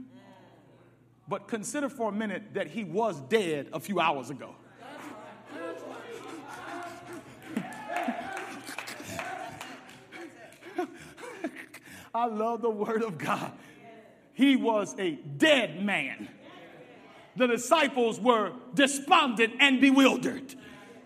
[1.26, 4.54] but consider for a minute that he was dead a few hours ago.
[12.14, 13.52] I love the word of God.
[14.38, 16.29] He was a dead man.
[17.35, 20.55] The disciples were despondent and bewildered.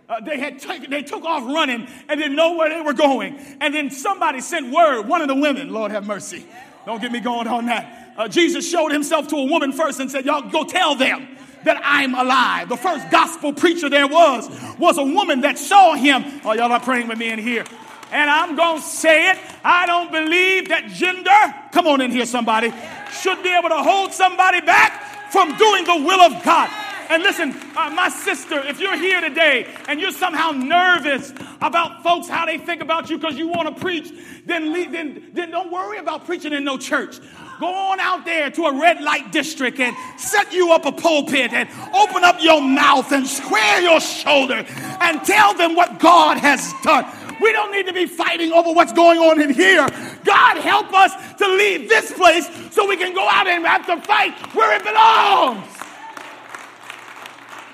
[0.06, 3.38] Uh, they had taken, they took off running and didn't know where they were going.
[3.62, 6.44] And then somebody sent word, one of the women, Lord have mercy.
[6.84, 8.12] Don't get me going on that.
[8.18, 11.26] Uh, Jesus showed himself to a woman first and said, Y'all go tell them
[11.64, 12.68] that I'm alive.
[12.68, 16.22] The first gospel preacher there was was a woman that saw him.
[16.44, 17.64] Oh, y'all are praying with me in here.
[18.12, 19.38] And I'm going to say it.
[19.64, 21.30] I don't believe that gender,
[21.72, 22.72] come on in here, somebody,
[23.10, 26.70] should be able to hold somebody back from doing the will of God.
[27.08, 32.28] And listen, uh, my sister, if you're here today and you're somehow nervous about folks,
[32.28, 34.12] how they think about you because you want to preach,
[34.46, 37.18] then, leave, then, then don't worry about preaching in no church.
[37.60, 41.52] Go on out there to a red light district and set you up a pulpit
[41.52, 44.64] and open up your mouth and square your shoulder
[45.00, 47.04] and tell them what God has done.
[47.40, 49.86] We don't need to be fighting over what's going on in here.
[50.24, 54.00] God help us to leave this place so we can go out and have to
[54.00, 55.66] fight where it belongs.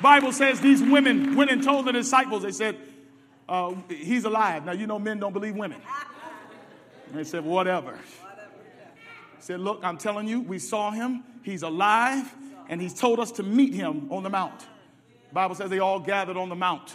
[0.01, 2.77] Bible says these women went and told the disciples, they said,
[3.49, 4.65] uh, he's alive.
[4.65, 5.81] Now, you know men don't believe women.
[7.09, 7.99] And they said, whatever.
[9.41, 11.25] Said, look, I'm telling you, we saw him.
[11.43, 12.33] He's alive.
[12.69, 14.67] And he's told us to meet him on the mount.
[15.33, 16.95] Bible says they all gathered on the mount.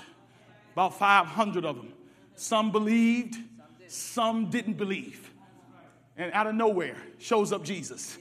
[0.73, 1.93] About 500 of them.
[2.35, 3.37] Some believed,
[3.87, 5.31] some didn't believe.
[6.17, 8.17] And out of nowhere shows up Jesus.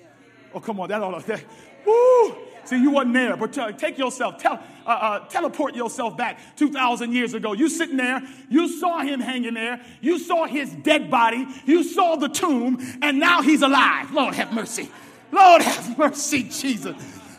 [0.55, 1.45] Oh, come on, that ought to, that,
[1.87, 2.37] woo!
[2.65, 7.35] See, you wasn't there, but take yourself, tell, uh, uh, teleport yourself back 2,000 years
[7.35, 7.55] ago.
[7.55, 12.15] You sitting there, you saw him hanging there, you saw his dead body, you saw
[12.17, 14.13] the tomb, and now he's alive.
[14.13, 14.89] Lord have mercy.
[15.33, 16.95] Lord have mercy, Jesus.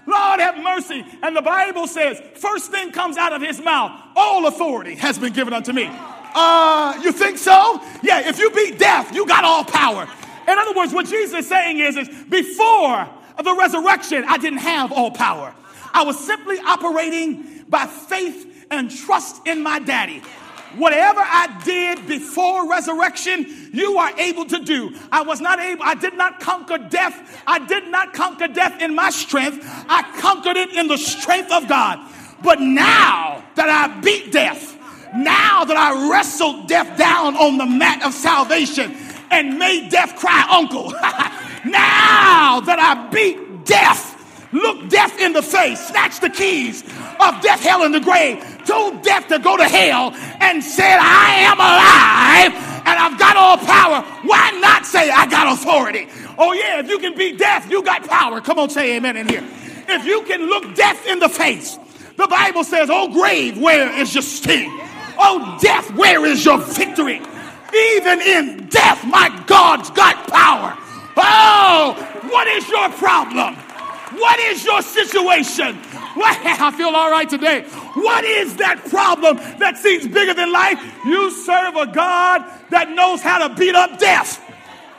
[0.06, 1.06] Lord have mercy.
[1.22, 5.32] And the Bible says, first thing comes out of his mouth, all authority has been
[5.32, 5.90] given unto me.
[6.34, 7.82] Uh, you think so?
[8.02, 10.08] Yeah, if you beat death, you got all power.
[10.48, 13.08] In other words, what Jesus is saying is, is before
[13.42, 15.54] the resurrection, I didn't have all power.
[15.94, 20.22] I was simply operating by faith and trust in my daddy.
[20.76, 24.98] Whatever I did before resurrection, you are able to do.
[25.12, 27.44] I was not able, I did not conquer death.
[27.46, 29.64] I did not conquer death in my strength.
[29.88, 32.00] I conquered it in the strength of God.
[32.42, 34.76] But now that I beat death,
[35.16, 38.96] now that I wrestled death down on the mat of salvation
[39.32, 40.92] and made death cry uncle,
[41.66, 46.84] now that I beat death, looked death in the face, snatched the keys
[47.20, 51.36] of death, hell, and the grave, told death to go to hell, and said, I
[51.46, 54.02] am alive and I've got all power.
[54.28, 56.08] Why not say, I got authority?
[56.38, 58.42] Oh, yeah, if you can beat death, you got power.
[58.42, 59.44] Come on, say amen in here.
[59.88, 61.78] If you can look death in the face,
[62.18, 64.72] the Bible says, Oh, grave, where is your sting?
[65.18, 67.22] Oh, death, where is your victory?
[67.76, 70.78] Even in death, my God's got power.
[71.18, 73.56] Oh, what is your problem?
[74.20, 75.80] What is your situation?
[76.16, 77.64] I feel all right today.
[77.96, 80.80] What is that problem that seems bigger than life?
[81.06, 84.40] You serve a God that knows how to beat up death.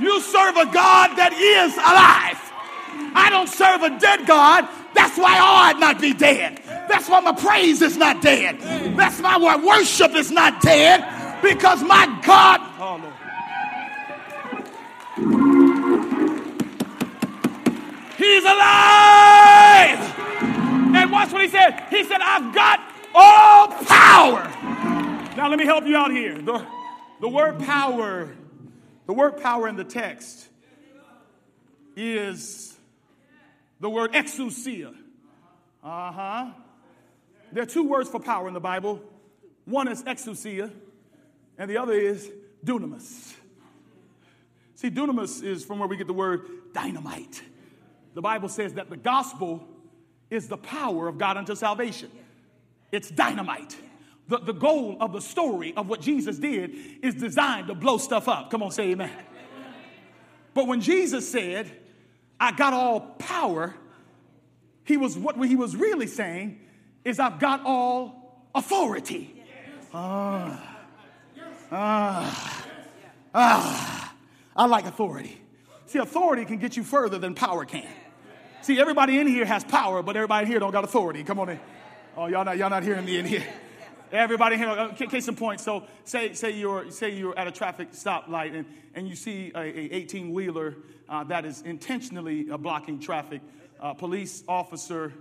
[0.01, 2.41] You serve a God that is alive.
[3.15, 4.69] I don't serve a dead God.
[4.95, 6.61] That's why I ought not be dead.
[6.89, 8.61] That's why my praise is not dead.
[8.97, 12.61] That's why my worship is not dead because my God.
[18.17, 20.15] He's alive.
[20.95, 21.87] And watch what he said.
[21.91, 22.81] He said, I've got
[23.15, 24.43] all power.
[25.37, 26.41] Now, let me help you out here.
[26.41, 26.67] The,
[27.21, 28.35] the word power,
[29.07, 30.49] the word power in the text
[31.97, 32.77] is
[33.81, 34.95] the word exousia.
[35.83, 36.47] Uh huh.
[37.55, 39.01] There are two words for power in the Bible.
[39.65, 40.73] One is exousia,
[41.57, 42.29] and the other is
[42.67, 43.33] dunamis.
[44.75, 47.43] See, dunamis is from where we get the word dynamite.
[48.15, 49.65] The Bible says that the gospel
[50.31, 52.11] is the power of God unto salvation.
[52.91, 53.77] It's dynamite.
[54.27, 58.27] The, the goal of the story of what Jesus did is designed to blow stuff
[58.27, 58.51] up.
[58.51, 59.13] Come on, say amen.
[60.55, 61.71] But when Jesus said,
[62.41, 63.77] I got all power,
[64.83, 66.59] he was what he was really saying
[67.05, 69.43] is I've got all authority.
[69.93, 70.77] Ah,
[71.71, 72.67] ah,
[73.35, 74.15] ah.
[74.57, 75.41] I like authority.
[75.87, 77.89] See, authority can get you further than power can.
[78.63, 81.23] See, everybody in here has power, but everybody in here don't got authority.
[81.23, 81.61] Come on in.
[82.17, 83.45] Oh, y'all not, y'all not hearing me in here.
[84.13, 85.61] Everybody here, uh, case in point.
[85.61, 89.59] So say, say, you're, say you're at a traffic stoplight and, and you see a,
[89.59, 90.77] a 18 wheeler
[91.09, 93.41] uh, that is intentionally uh, blocking traffic.
[93.81, 95.13] A police officer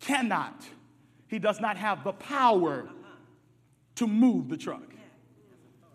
[0.00, 0.64] cannot,
[1.30, 2.88] he does not have the power
[3.94, 4.82] to move the truck.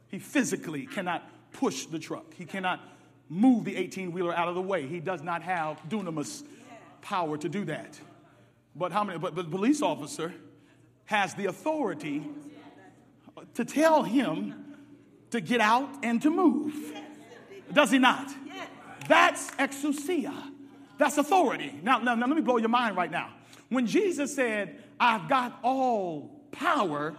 [0.08, 2.34] He physically cannot push the truck.
[2.34, 2.80] He cannot
[3.28, 4.88] move the 18 wheeler out of the way.
[4.88, 6.44] He does not have dunamis
[7.02, 8.00] power to do that.
[8.78, 9.20] But how many?
[9.20, 10.34] But the police officer
[11.04, 12.24] has the authority
[13.56, 14.78] to tell him
[15.32, 16.74] to get out and to move.
[17.74, 18.34] Does he not?
[19.10, 20.34] That's exousia.
[20.98, 21.78] That's authority.
[21.84, 23.34] Now, now, now, let me blow your mind right now.
[23.68, 27.16] When Jesus said, I've got all power,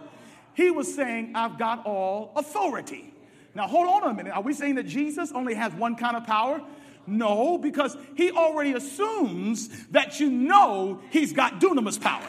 [0.53, 3.13] he was saying, I've got all authority.
[3.53, 4.33] Now, hold on a minute.
[4.33, 6.61] Are we saying that Jesus only has one kind of power?
[7.05, 12.27] No, because he already assumes that you know he's got dunamis power.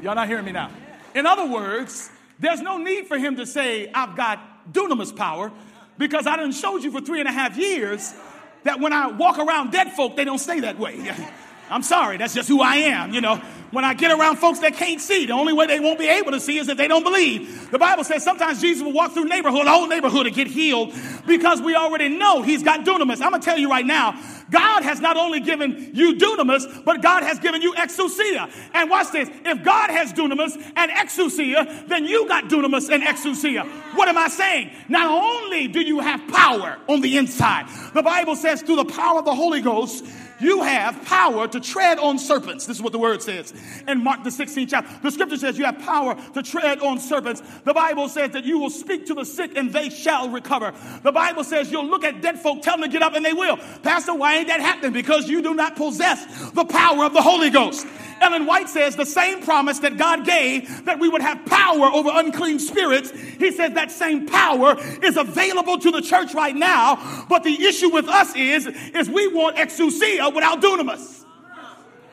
[0.00, 0.70] Y'all not hearing me now?
[1.14, 5.50] In other words, there's no need for him to say, I've got dunamis power,
[5.96, 8.14] because I done showed you for three and a half years
[8.62, 11.12] that when I walk around dead folk, they don't stay that way.
[11.70, 13.40] I'm sorry, that's just who I am, you know.
[13.70, 16.32] When I get around folks that can't see, the only way they won't be able
[16.32, 17.70] to see is if they don't believe.
[17.70, 20.94] The Bible says sometimes Jesus will walk through neighborhood, the whole neighborhood to get healed
[21.26, 23.20] because we already know he's got dunamis.
[23.20, 24.18] I'm gonna tell you right now,
[24.50, 28.50] God has not only given you dunamis, but God has given you exousia.
[28.72, 33.66] And watch this, if God has dunamis and exousia, then you got dunamis and exousia.
[33.94, 34.70] What am I saying?
[34.88, 39.18] Not only do you have power on the inside, the Bible says through the power
[39.18, 40.06] of the Holy Ghost,
[40.40, 42.66] you have power to tread on serpents.
[42.66, 43.52] This is what the word says
[43.86, 44.98] in Mark the 16th chapter.
[45.02, 47.42] The scripture says you have power to tread on serpents.
[47.64, 50.72] The Bible says that you will speak to the sick and they shall recover.
[51.02, 53.32] The Bible says you'll look at dead folk, tell them to get up and they
[53.32, 53.56] will.
[53.82, 54.92] Pastor, why ain't that happening?
[54.92, 57.86] Because you do not possess the power of the Holy Ghost.
[58.20, 62.10] Ellen White says the same promise that God gave that we would have power over
[62.12, 67.26] unclean spirits, he says that same power is available to the church right now.
[67.28, 71.18] But the issue with us is, is we want exousia without dunamis.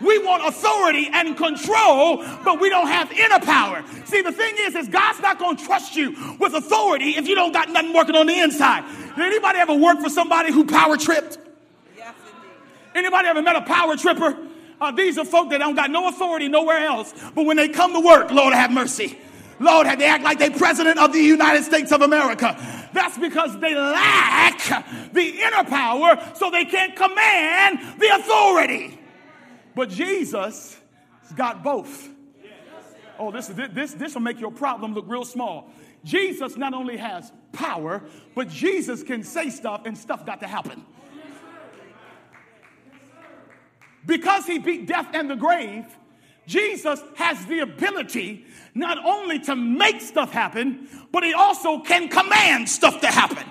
[0.01, 3.83] We want authority and control, but we don't have inner power.
[4.03, 7.35] See, the thing is, is God's not going to trust you with authority if you
[7.35, 8.83] don't got nothing working on the inside.
[9.15, 11.37] Did anybody ever work for somebody who power tripped?
[11.95, 12.13] Yes,
[12.93, 14.37] Anybody ever met a power tripper?
[14.79, 17.13] Uh, these are folk that don't got no authority nowhere else.
[17.33, 19.17] But when they come to work, Lord have mercy.
[19.59, 22.57] Lord, have they act like they president of the United States of America.
[22.93, 28.99] That's because they lack the inner power, so they can't command the authority.
[29.75, 30.77] But Jesus
[31.35, 32.09] got both.
[33.17, 35.71] Oh, this, this, this will make your problem look real small.
[36.03, 38.03] Jesus not only has power,
[38.35, 40.85] but Jesus can say stuff and stuff got to happen.
[44.05, 45.85] Because he beat death and the grave,
[46.47, 52.69] Jesus has the ability not only to make stuff happen, but he also can command
[52.69, 53.45] stuff to happen.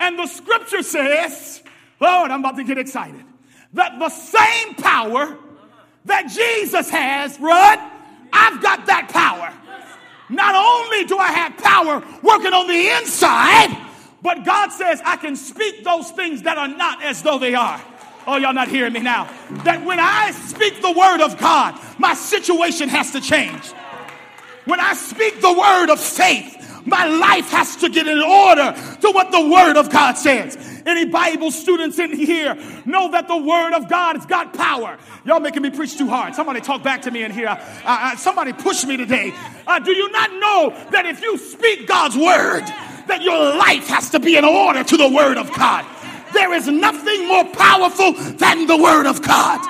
[0.00, 1.62] And the scripture says,
[2.00, 3.24] Lord, I'm about to get excited,
[3.74, 5.36] that the same power
[6.04, 7.78] that Jesus has, Rud,
[8.32, 9.52] I've got that power.
[10.30, 13.87] Not only do I have power working on the inside,
[14.22, 17.80] but God says, I can speak those things that are not as though they are.
[18.26, 19.24] Oh, y'all not hearing me now.
[19.64, 23.70] That when I speak the word of God, my situation has to change.
[24.64, 29.10] When I speak the word of faith, my life has to get in order to
[29.12, 30.56] what the word of God says.
[30.88, 32.56] Any Bible students in here
[32.86, 34.96] know that the Word of God has got power.
[35.26, 36.34] Y'all making me preach too hard.
[36.34, 37.48] Somebody talk back to me in here.
[37.48, 39.34] Uh, uh, somebody push me today.
[39.66, 42.64] Uh, do you not know that if you speak God's Word,
[43.08, 45.84] that your life has to be in order to the Word of God?
[46.32, 49.60] There is nothing more powerful than the Word of God.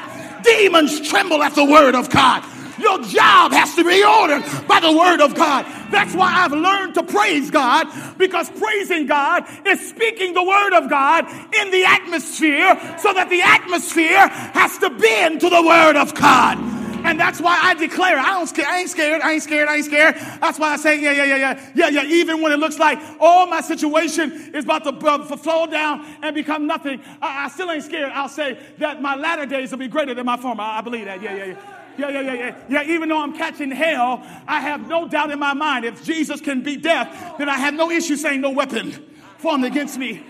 [0.42, 2.44] Demons tremble at the Word of God.
[2.78, 5.66] Your job has to be ordered by the word of God.
[5.90, 10.88] That's why I've learned to praise God because praising God is speaking the word of
[10.88, 16.14] God in the atmosphere so that the atmosphere has to bend to the word of
[16.14, 16.77] God.
[17.08, 19.76] And that's why I declare, I don't scare, I ain't scared, I ain't scared, I
[19.76, 20.14] ain't scared.
[20.42, 22.02] That's why I say, yeah, yeah, yeah, yeah, yeah, yeah.
[22.02, 26.34] Even when it looks like all my situation is about to uh, flow down and
[26.34, 28.12] become nothing, I, I, still ain't scared.
[28.12, 30.62] I'll say that my latter days will be greater than my former.
[30.62, 31.22] I, I believe that.
[31.22, 31.74] Yeah, yeah, yeah.
[31.96, 32.56] Yeah, yeah, yeah, yeah.
[32.68, 36.42] Yeah, even though I'm catching hell, I have no doubt in my mind if Jesus
[36.42, 38.92] can beat death, then I have no issue saying no weapon
[39.38, 40.22] formed against me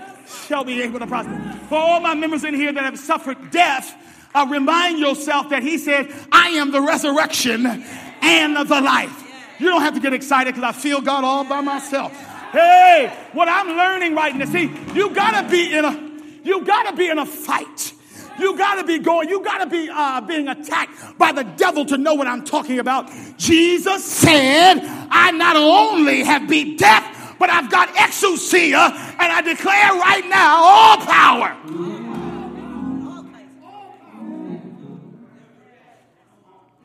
[0.46, 1.58] shall be able to prosper.
[1.68, 3.96] For all my members in here that have suffered death,
[4.34, 9.24] uh, remind yourself that he said, I am the resurrection and the life.
[9.58, 12.12] You don't have to get excited because I feel God all by myself.
[12.52, 16.08] Hey, what I'm learning right now, see, you gotta be in a
[16.44, 17.92] you gotta be in a fight.
[18.38, 21.84] You got to be going, you got to be uh, being attacked by the devil
[21.86, 23.10] to know what I'm talking about.
[23.36, 24.78] Jesus said,
[25.10, 30.62] I not only have beat death, but I've got exousia, and I declare right now
[30.62, 32.07] all power.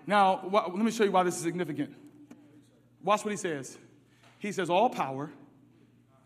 [0.06, 1.94] Now, wh- let me show you why this is significant.
[3.04, 3.78] Watch what he says.
[4.40, 5.32] He says, All power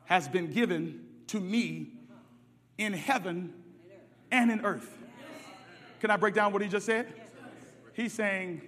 [0.06, 1.92] has been given to me
[2.78, 3.54] in heaven
[4.32, 4.98] and in earth.
[6.00, 7.14] Can I break down what he just said?
[7.94, 8.62] He's saying,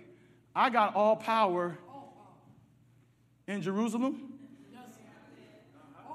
[0.55, 1.77] I got all power
[3.47, 4.33] in Jerusalem,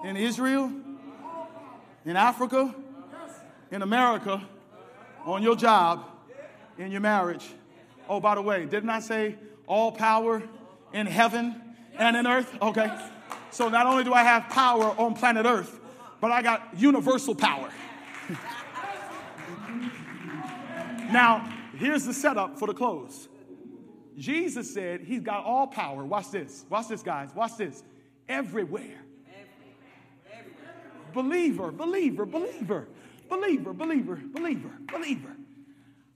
[0.04, 0.70] in Israel,
[2.04, 2.74] in Africa,
[3.70, 4.42] in America,
[5.24, 6.04] on your job,
[6.78, 7.46] in your marriage.
[8.08, 9.36] Oh, by the way, didn't I say
[9.66, 10.42] all power
[10.92, 11.60] in heaven
[11.98, 12.56] and in earth?
[12.60, 12.90] Okay.
[13.50, 15.78] So not only do I have power on planet earth,
[16.20, 17.70] but I got universal power.
[21.12, 21.48] Now,
[21.78, 23.28] here's the setup for the close.
[24.16, 26.04] Jesus said he's got all power.
[26.04, 26.64] Watch this.
[26.68, 27.30] Watch this, guys.
[27.34, 27.84] Watch this.
[28.28, 29.00] Everywhere.
[31.12, 32.88] Believer, believer, believer,
[33.28, 35.36] believer, believer, believer, believer.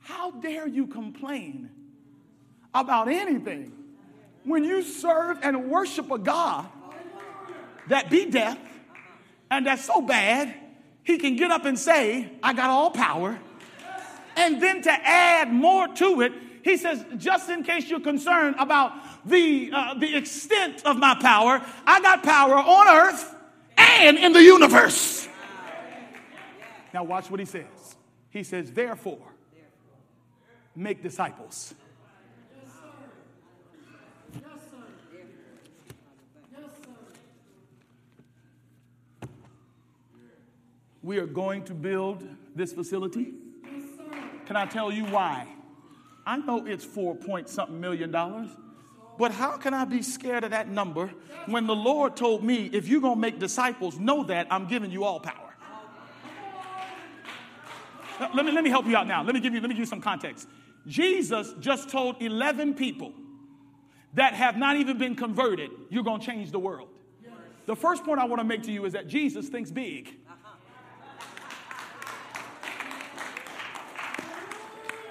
[0.00, 1.70] How dare you complain
[2.74, 3.72] about anything
[4.44, 6.68] when you serve and worship a God
[7.88, 8.58] that be death
[9.50, 10.54] and that's so bad
[11.02, 13.38] he can get up and say, I got all power
[14.38, 18.92] and then to add more to it, he says, just in case you're concerned about
[19.26, 23.34] the, uh, the extent of my power, I got power on earth
[23.76, 25.28] and in the universe.
[26.94, 27.96] Now, watch what he says.
[28.30, 29.26] He says, therefore,
[30.76, 31.74] make disciples.
[41.08, 42.22] We are going to build
[42.54, 43.32] this facility.
[44.44, 45.48] Can I tell you why?
[46.26, 48.50] I know it's four point something million dollars,
[49.18, 51.10] but how can I be scared of that number
[51.46, 54.90] when the Lord told me, if you're going to make disciples, know that I'm giving
[54.90, 55.54] you all power?
[58.20, 59.22] Let me, let me help you out now.
[59.22, 60.46] Let me give you, let me give you some context.
[60.86, 63.14] Jesus just told 11 people
[64.12, 66.90] that have not even been converted, you're going to change the world.
[67.64, 70.14] The first point I want to make to you is that Jesus thinks big.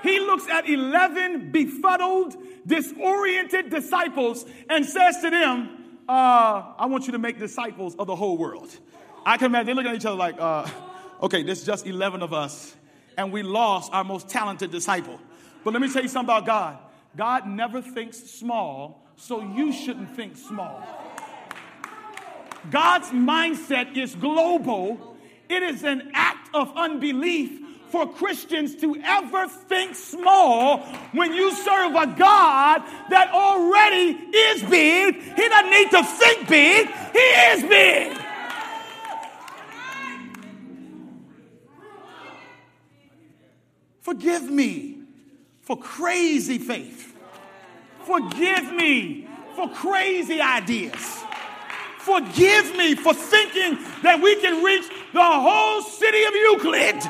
[0.08, 2.36] He looks at 11 befuddled,
[2.66, 8.16] disoriented disciples and says to them, uh, I want you to make disciples of the
[8.16, 8.70] whole world.
[9.26, 10.68] I can imagine they look at each other like, uh,
[11.22, 12.76] okay, there's just 11 of us,
[13.18, 15.20] and we lost our most talented disciple.
[15.64, 16.78] But let me tell you something about God
[17.16, 20.82] God never thinks small, so you shouldn't think small.
[22.70, 25.18] God's mindset is global,
[25.50, 30.80] it is an act of unbelief for Christians to ever think small
[31.14, 35.16] when you serve a God that already is big.
[35.16, 38.18] He doesn't need to think big, He is big.
[44.02, 45.00] Forgive me
[45.64, 47.14] for crazy faith.
[48.06, 51.24] Forgive me for crazy ideas.
[52.00, 57.04] Forgive me for thinking that we can reach the whole city of Euclid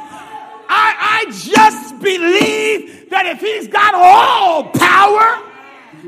[0.70, 5.44] I, I just believe that if he's got all power,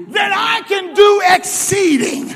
[0.07, 2.31] then I can do exceeding,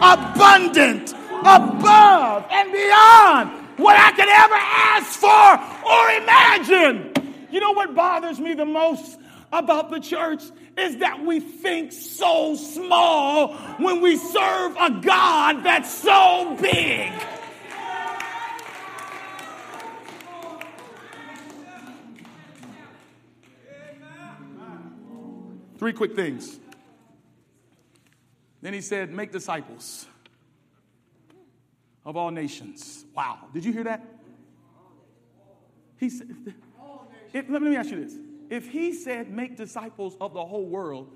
[0.00, 5.30] abundant, above, and beyond what I could ever ask for
[5.88, 7.12] or imagine.
[7.50, 9.18] You know what bothers me the most
[9.52, 10.42] about the church
[10.76, 17.12] is that we think so small when we serve a God that's so big.
[25.84, 26.58] Three quick things.
[28.62, 30.06] Then he said, Make disciples
[32.06, 33.04] of all nations.
[33.14, 33.40] Wow.
[33.52, 34.02] Did you hear that?
[35.98, 36.34] He said,
[37.34, 38.14] if, let me ask you this.
[38.48, 41.10] If he said, Make disciples of the whole world,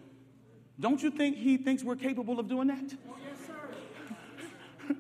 [0.79, 2.95] don't you think he thinks we're capable of doing that?
[3.09, 4.95] Oh, yes, sir.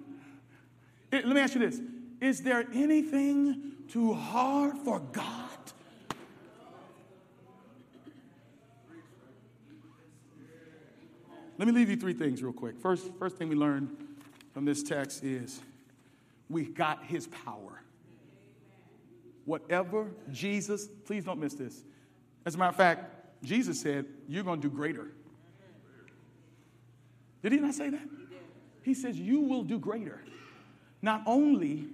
[1.13, 1.83] let me ask you this
[2.23, 5.48] Is there anything too hard for God?
[11.59, 12.79] Let me leave you three things real quick.
[12.79, 13.91] First, first thing we learned
[14.55, 15.61] from this text is
[16.49, 17.83] we got his power.
[19.45, 21.83] Whatever Jesus, please don't miss this.
[22.47, 25.09] As a matter of fact, Jesus said, You're going to do greater.
[27.43, 28.09] Did he not say that?
[28.83, 30.23] He says, You will do greater.
[31.03, 31.89] Not only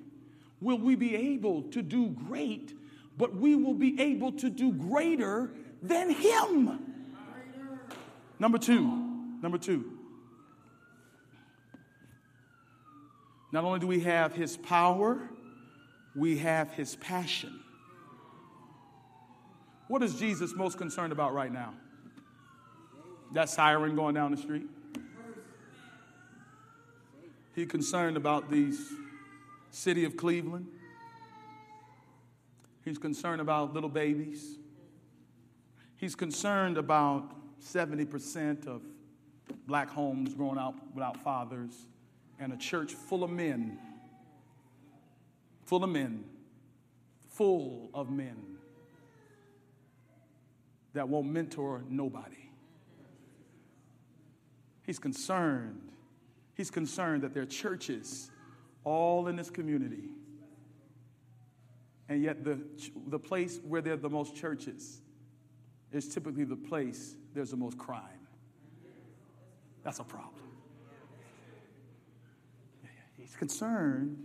[0.60, 2.76] will we be able to do great,
[3.16, 5.50] but we will be able to do greater
[5.82, 6.80] than him.
[8.38, 9.03] Number two,
[9.44, 9.84] Number two,
[13.52, 15.20] not only do we have his power,
[16.16, 17.60] we have his passion.
[19.88, 21.74] What is Jesus most concerned about right now?
[23.34, 24.66] That siren going down the street?
[27.54, 28.72] He's concerned about the
[29.70, 30.68] city of Cleveland.
[32.82, 34.56] He's concerned about little babies.
[35.98, 37.30] He's concerned about
[37.60, 38.80] 70% of
[39.66, 41.86] black homes growing up without fathers,
[42.38, 43.78] and a church full of men,
[45.64, 46.24] full of men,
[47.28, 48.36] full of men
[50.92, 52.50] that won't mentor nobody.
[54.84, 55.90] He's concerned.
[56.54, 58.30] He's concerned that there are churches
[58.84, 60.10] all in this community.
[62.08, 62.60] And yet, the,
[63.08, 65.00] the place where there are the most churches
[65.90, 68.23] is typically the place there's the most crime.
[69.84, 70.32] That's a problem.
[73.16, 74.18] He's concerned,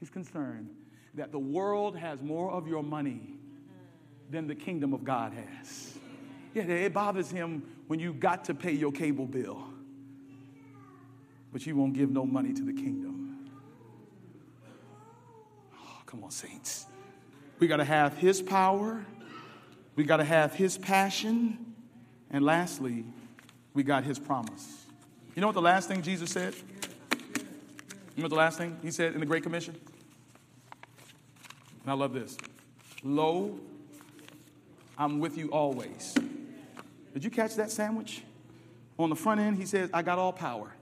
[0.00, 0.70] he's concerned
[1.14, 3.38] that the world has more of your money
[4.30, 5.98] than the kingdom of God has.
[6.54, 9.68] Yeah, it bothers him when you got to pay your cable bill,
[11.52, 13.50] but you won't give no money to the kingdom.
[15.74, 16.86] Oh, come on, saints.
[17.58, 19.04] We got to have his power,
[19.94, 21.74] we got to have his passion,
[22.30, 23.04] and lastly,
[23.74, 24.83] we got his promise.
[25.34, 26.54] You know what the last thing Jesus said?
[27.12, 29.74] You know what the last thing he said in the Great Commission?
[31.82, 32.36] And I love this.
[33.02, 33.58] Lo,
[34.96, 36.14] I'm with you always.
[37.12, 38.22] Did you catch that sandwich?
[38.96, 40.72] On the front end, he says, I got all power.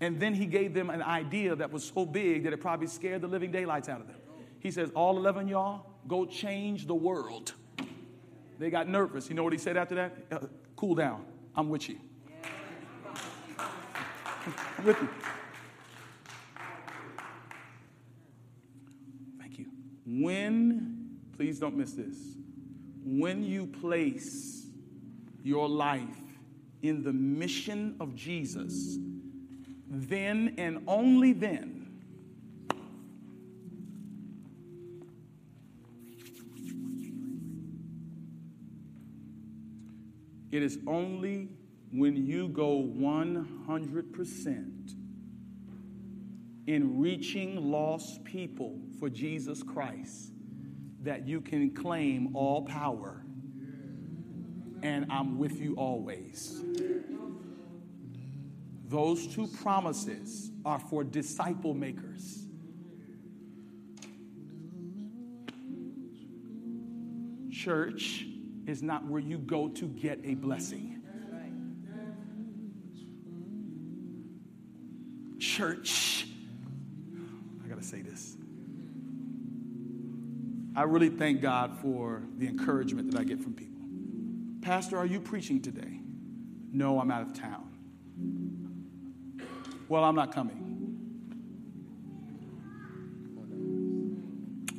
[0.00, 3.20] And then he gave them an idea that was so big that it probably scared
[3.20, 4.16] the living daylights out of them.
[4.58, 7.52] He says, All 11 y'all, go change the world.
[8.58, 9.28] They got nervous.
[9.28, 10.16] You know what he said after that?
[10.32, 10.38] Uh,
[10.74, 11.24] cool down.
[11.54, 11.98] I'm with you
[14.84, 15.08] with you.
[19.38, 19.66] Thank you.
[20.06, 22.16] When, please don't miss this,
[23.04, 24.66] when you place
[25.42, 26.02] your life
[26.82, 28.98] in the mission of Jesus,
[29.88, 31.80] then and only then
[40.52, 41.48] it is only
[41.92, 44.94] when you go 100%
[46.66, 50.32] in reaching lost people for Jesus Christ
[51.02, 53.24] that you can claim all power
[54.82, 56.62] and I'm with you always.
[58.88, 62.46] Those two promises are for disciple makers.
[67.50, 68.26] Church
[68.66, 70.99] is not where you go to get a blessing.
[75.60, 76.26] Church,
[77.62, 78.34] I got to say this.
[80.74, 83.82] I really thank God for the encouragement that I get from people.
[84.62, 86.00] Pastor, are you preaching today?
[86.72, 87.66] No, I'm out of town.
[89.90, 90.56] Well, I'm not coming.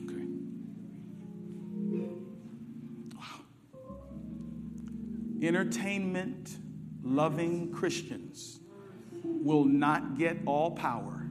[0.10, 0.26] Okay.
[3.16, 3.42] Wow.
[5.44, 6.58] Entertainment
[7.04, 8.61] loving Christians
[9.44, 11.22] will not get all power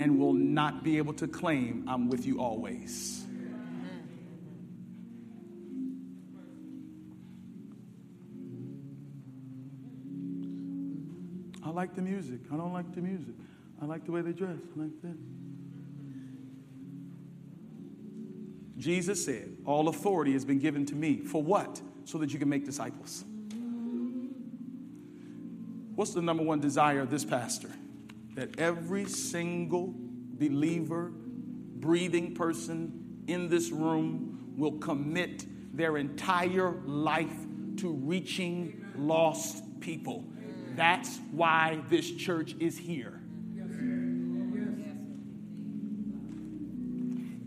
[0.00, 3.24] and will not be able to claim, I'm with you always.
[11.62, 12.40] I like the music.
[12.52, 13.34] I don't like the music.
[13.80, 14.58] I like the way they dress.
[14.76, 15.16] I like that.
[18.78, 21.18] Jesus said, All authority has been given to me.
[21.18, 21.80] For what?
[22.04, 23.24] So that you can make disciples.
[26.00, 27.68] What's the number one desire of this pastor?
[28.34, 35.44] That every single believer, breathing person in this room will commit
[35.76, 37.36] their entire life
[37.80, 40.24] to reaching lost people.
[40.74, 43.20] That's why this church is here.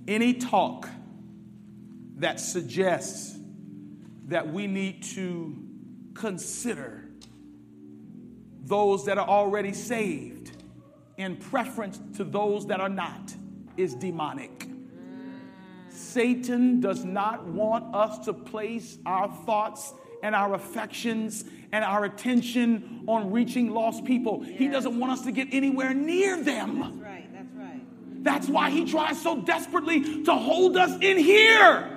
[0.08, 0.88] Any talk
[2.18, 3.36] that suggests
[4.28, 5.58] that we need to
[6.14, 7.03] consider
[8.64, 10.51] those that are already saved
[11.18, 13.34] in preference to those that are not
[13.78, 14.68] is demonic.
[15.89, 19.93] Satan does not want us to place our thoughts
[20.24, 24.43] and our affections and our attention on reaching lost people.
[24.43, 24.57] Yes.
[24.57, 26.80] He doesn't want us to get anywhere near them.
[26.80, 28.24] That's right, that's right.
[28.24, 31.89] That's why he tries so desperately to hold us in here.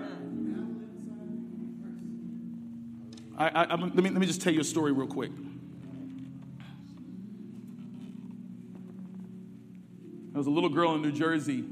[3.39, 3.51] Uh-huh.
[3.55, 5.31] I, I, let, me, let me just tell you a story real quick.
[10.37, 11.65] There was a little girl in New Jersey,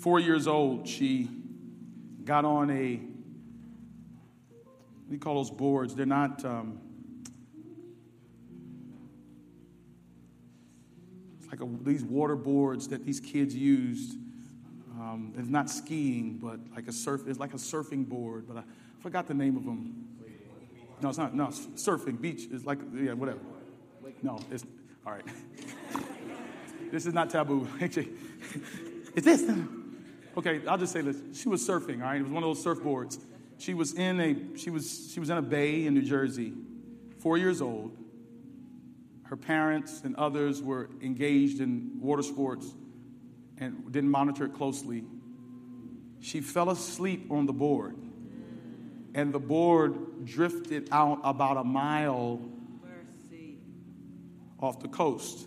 [0.00, 0.88] four years old.
[0.88, 1.28] She
[2.24, 3.06] got on a, what
[5.06, 5.94] do you call those boards?
[5.94, 6.80] They're not, um,
[11.38, 14.18] it's like a, these water boards that these kids used.
[14.98, 18.64] Um, it's not skiing, but like a surf, it's like a surfing board, but I
[19.00, 20.08] forgot the name of them.
[21.00, 21.36] No, it's not.
[21.36, 23.38] No, it's surfing, beach is like, yeah, whatever.
[24.24, 24.66] No, it's,
[25.06, 25.24] all right.
[26.90, 27.68] this is not taboo.
[27.80, 29.50] is this?
[30.36, 31.16] Okay, I'll just say this.
[31.34, 32.20] She was surfing, all right?
[32.20, 33.18] It was one of those surfboards.
[33.58, 36.52] She was in a, she was, she was in a bay in New Jersey,
[37.18, 37.96] four years old.
[39.24, 42.66] Her parents and others were engaged in water sports
[43.58, 45.04] and didn't monitor it closely.
[46.20, 47.96] She fell asleep on the board
[49.14, 52.40] and the board drifted out about a mile
[52.82, 53.58] Mercy.
[54.58, 55.46] off the coast.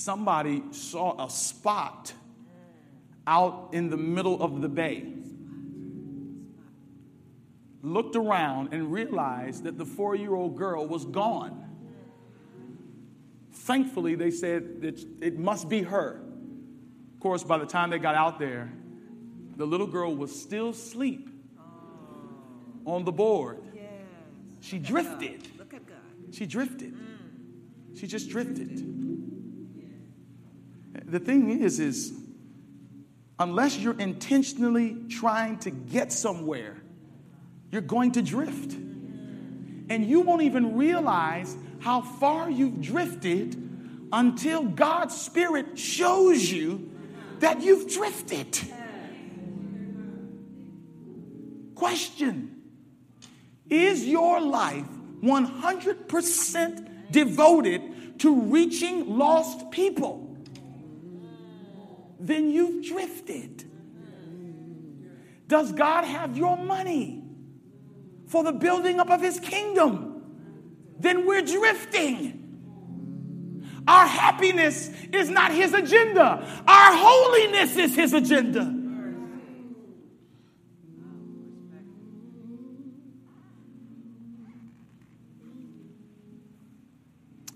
[0.00, 2.14] Somebody saw a spot
[3.26, 5.12] out in the middle of the bay,
[7.82, 11.66] looked around, and realized that the four year old girl was gone.
[13.52, 16.22] Thankfully, they said that it must be her.
[17.12, 18.72] Of course, by the time they got out there,
[19.58, 21.28] the little girl was still asleep
[22.86, 23.58] on the board.
[24.62, 25.46] She drifted.
[25.58, 25.98] Look at God.
[26.32, 26.94] She drifted.
[27.94, 29.09] She just drifted.
[30.92, 32.12] The thing is, is
[33.38, 36.76] unless you're intentionally trying to get somewhere,
[37.70, 38.72] you're going to drift.
[38.72, 43.56] And you won't even realize how far you've drifted
[44.12, 46.90] until God's Spirit shows you
[47.38, 48.58] that you've drifted.
[51.74, 52.62] Question
[53.68, 54.86] Is your life
[55.22, 60.29] 100% devoted to reaching lost people?
[62.20, 63.64] Then you've drifted.
[65.48, 67.24] Does God have your money
[68.28, 70.22] for the building up of his kingdom?
[70.98, 72.36] Then we're drifting.
[73.88, 78.76] Our happiness is not his agenda, our holiness is his agenda.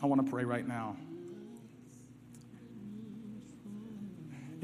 [0.02, 0.96] I want to pray right now.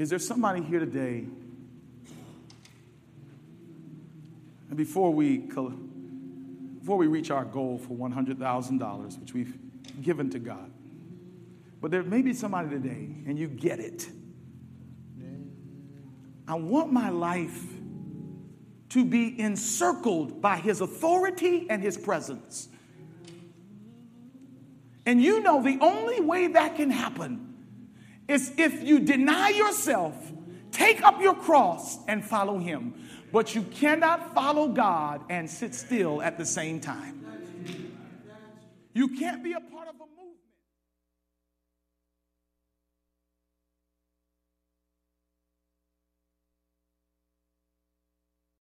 [0.01, 1.25] Is there somebody here today?
[4.67, 9.55] And before we, before we reach our goal for $100,000, which we've
[10.01, 10.71] given to God,
[11.79, 14.09] but there may be somebody today and you get it.
[16.47, 17.63] I want my life
[18.89, 22.69] to be encircled by His authority and His presence.
[25.05, 27.50] And you know the only way that can happen
[28.27, 30.15] is if you deny yourself,
[30.71, 32.93] take up your cross, and follow Him.
[33.31, 37.25] But you cannot follow God and sit still at the same time.
[38.93, 40.20] You can't be a part of a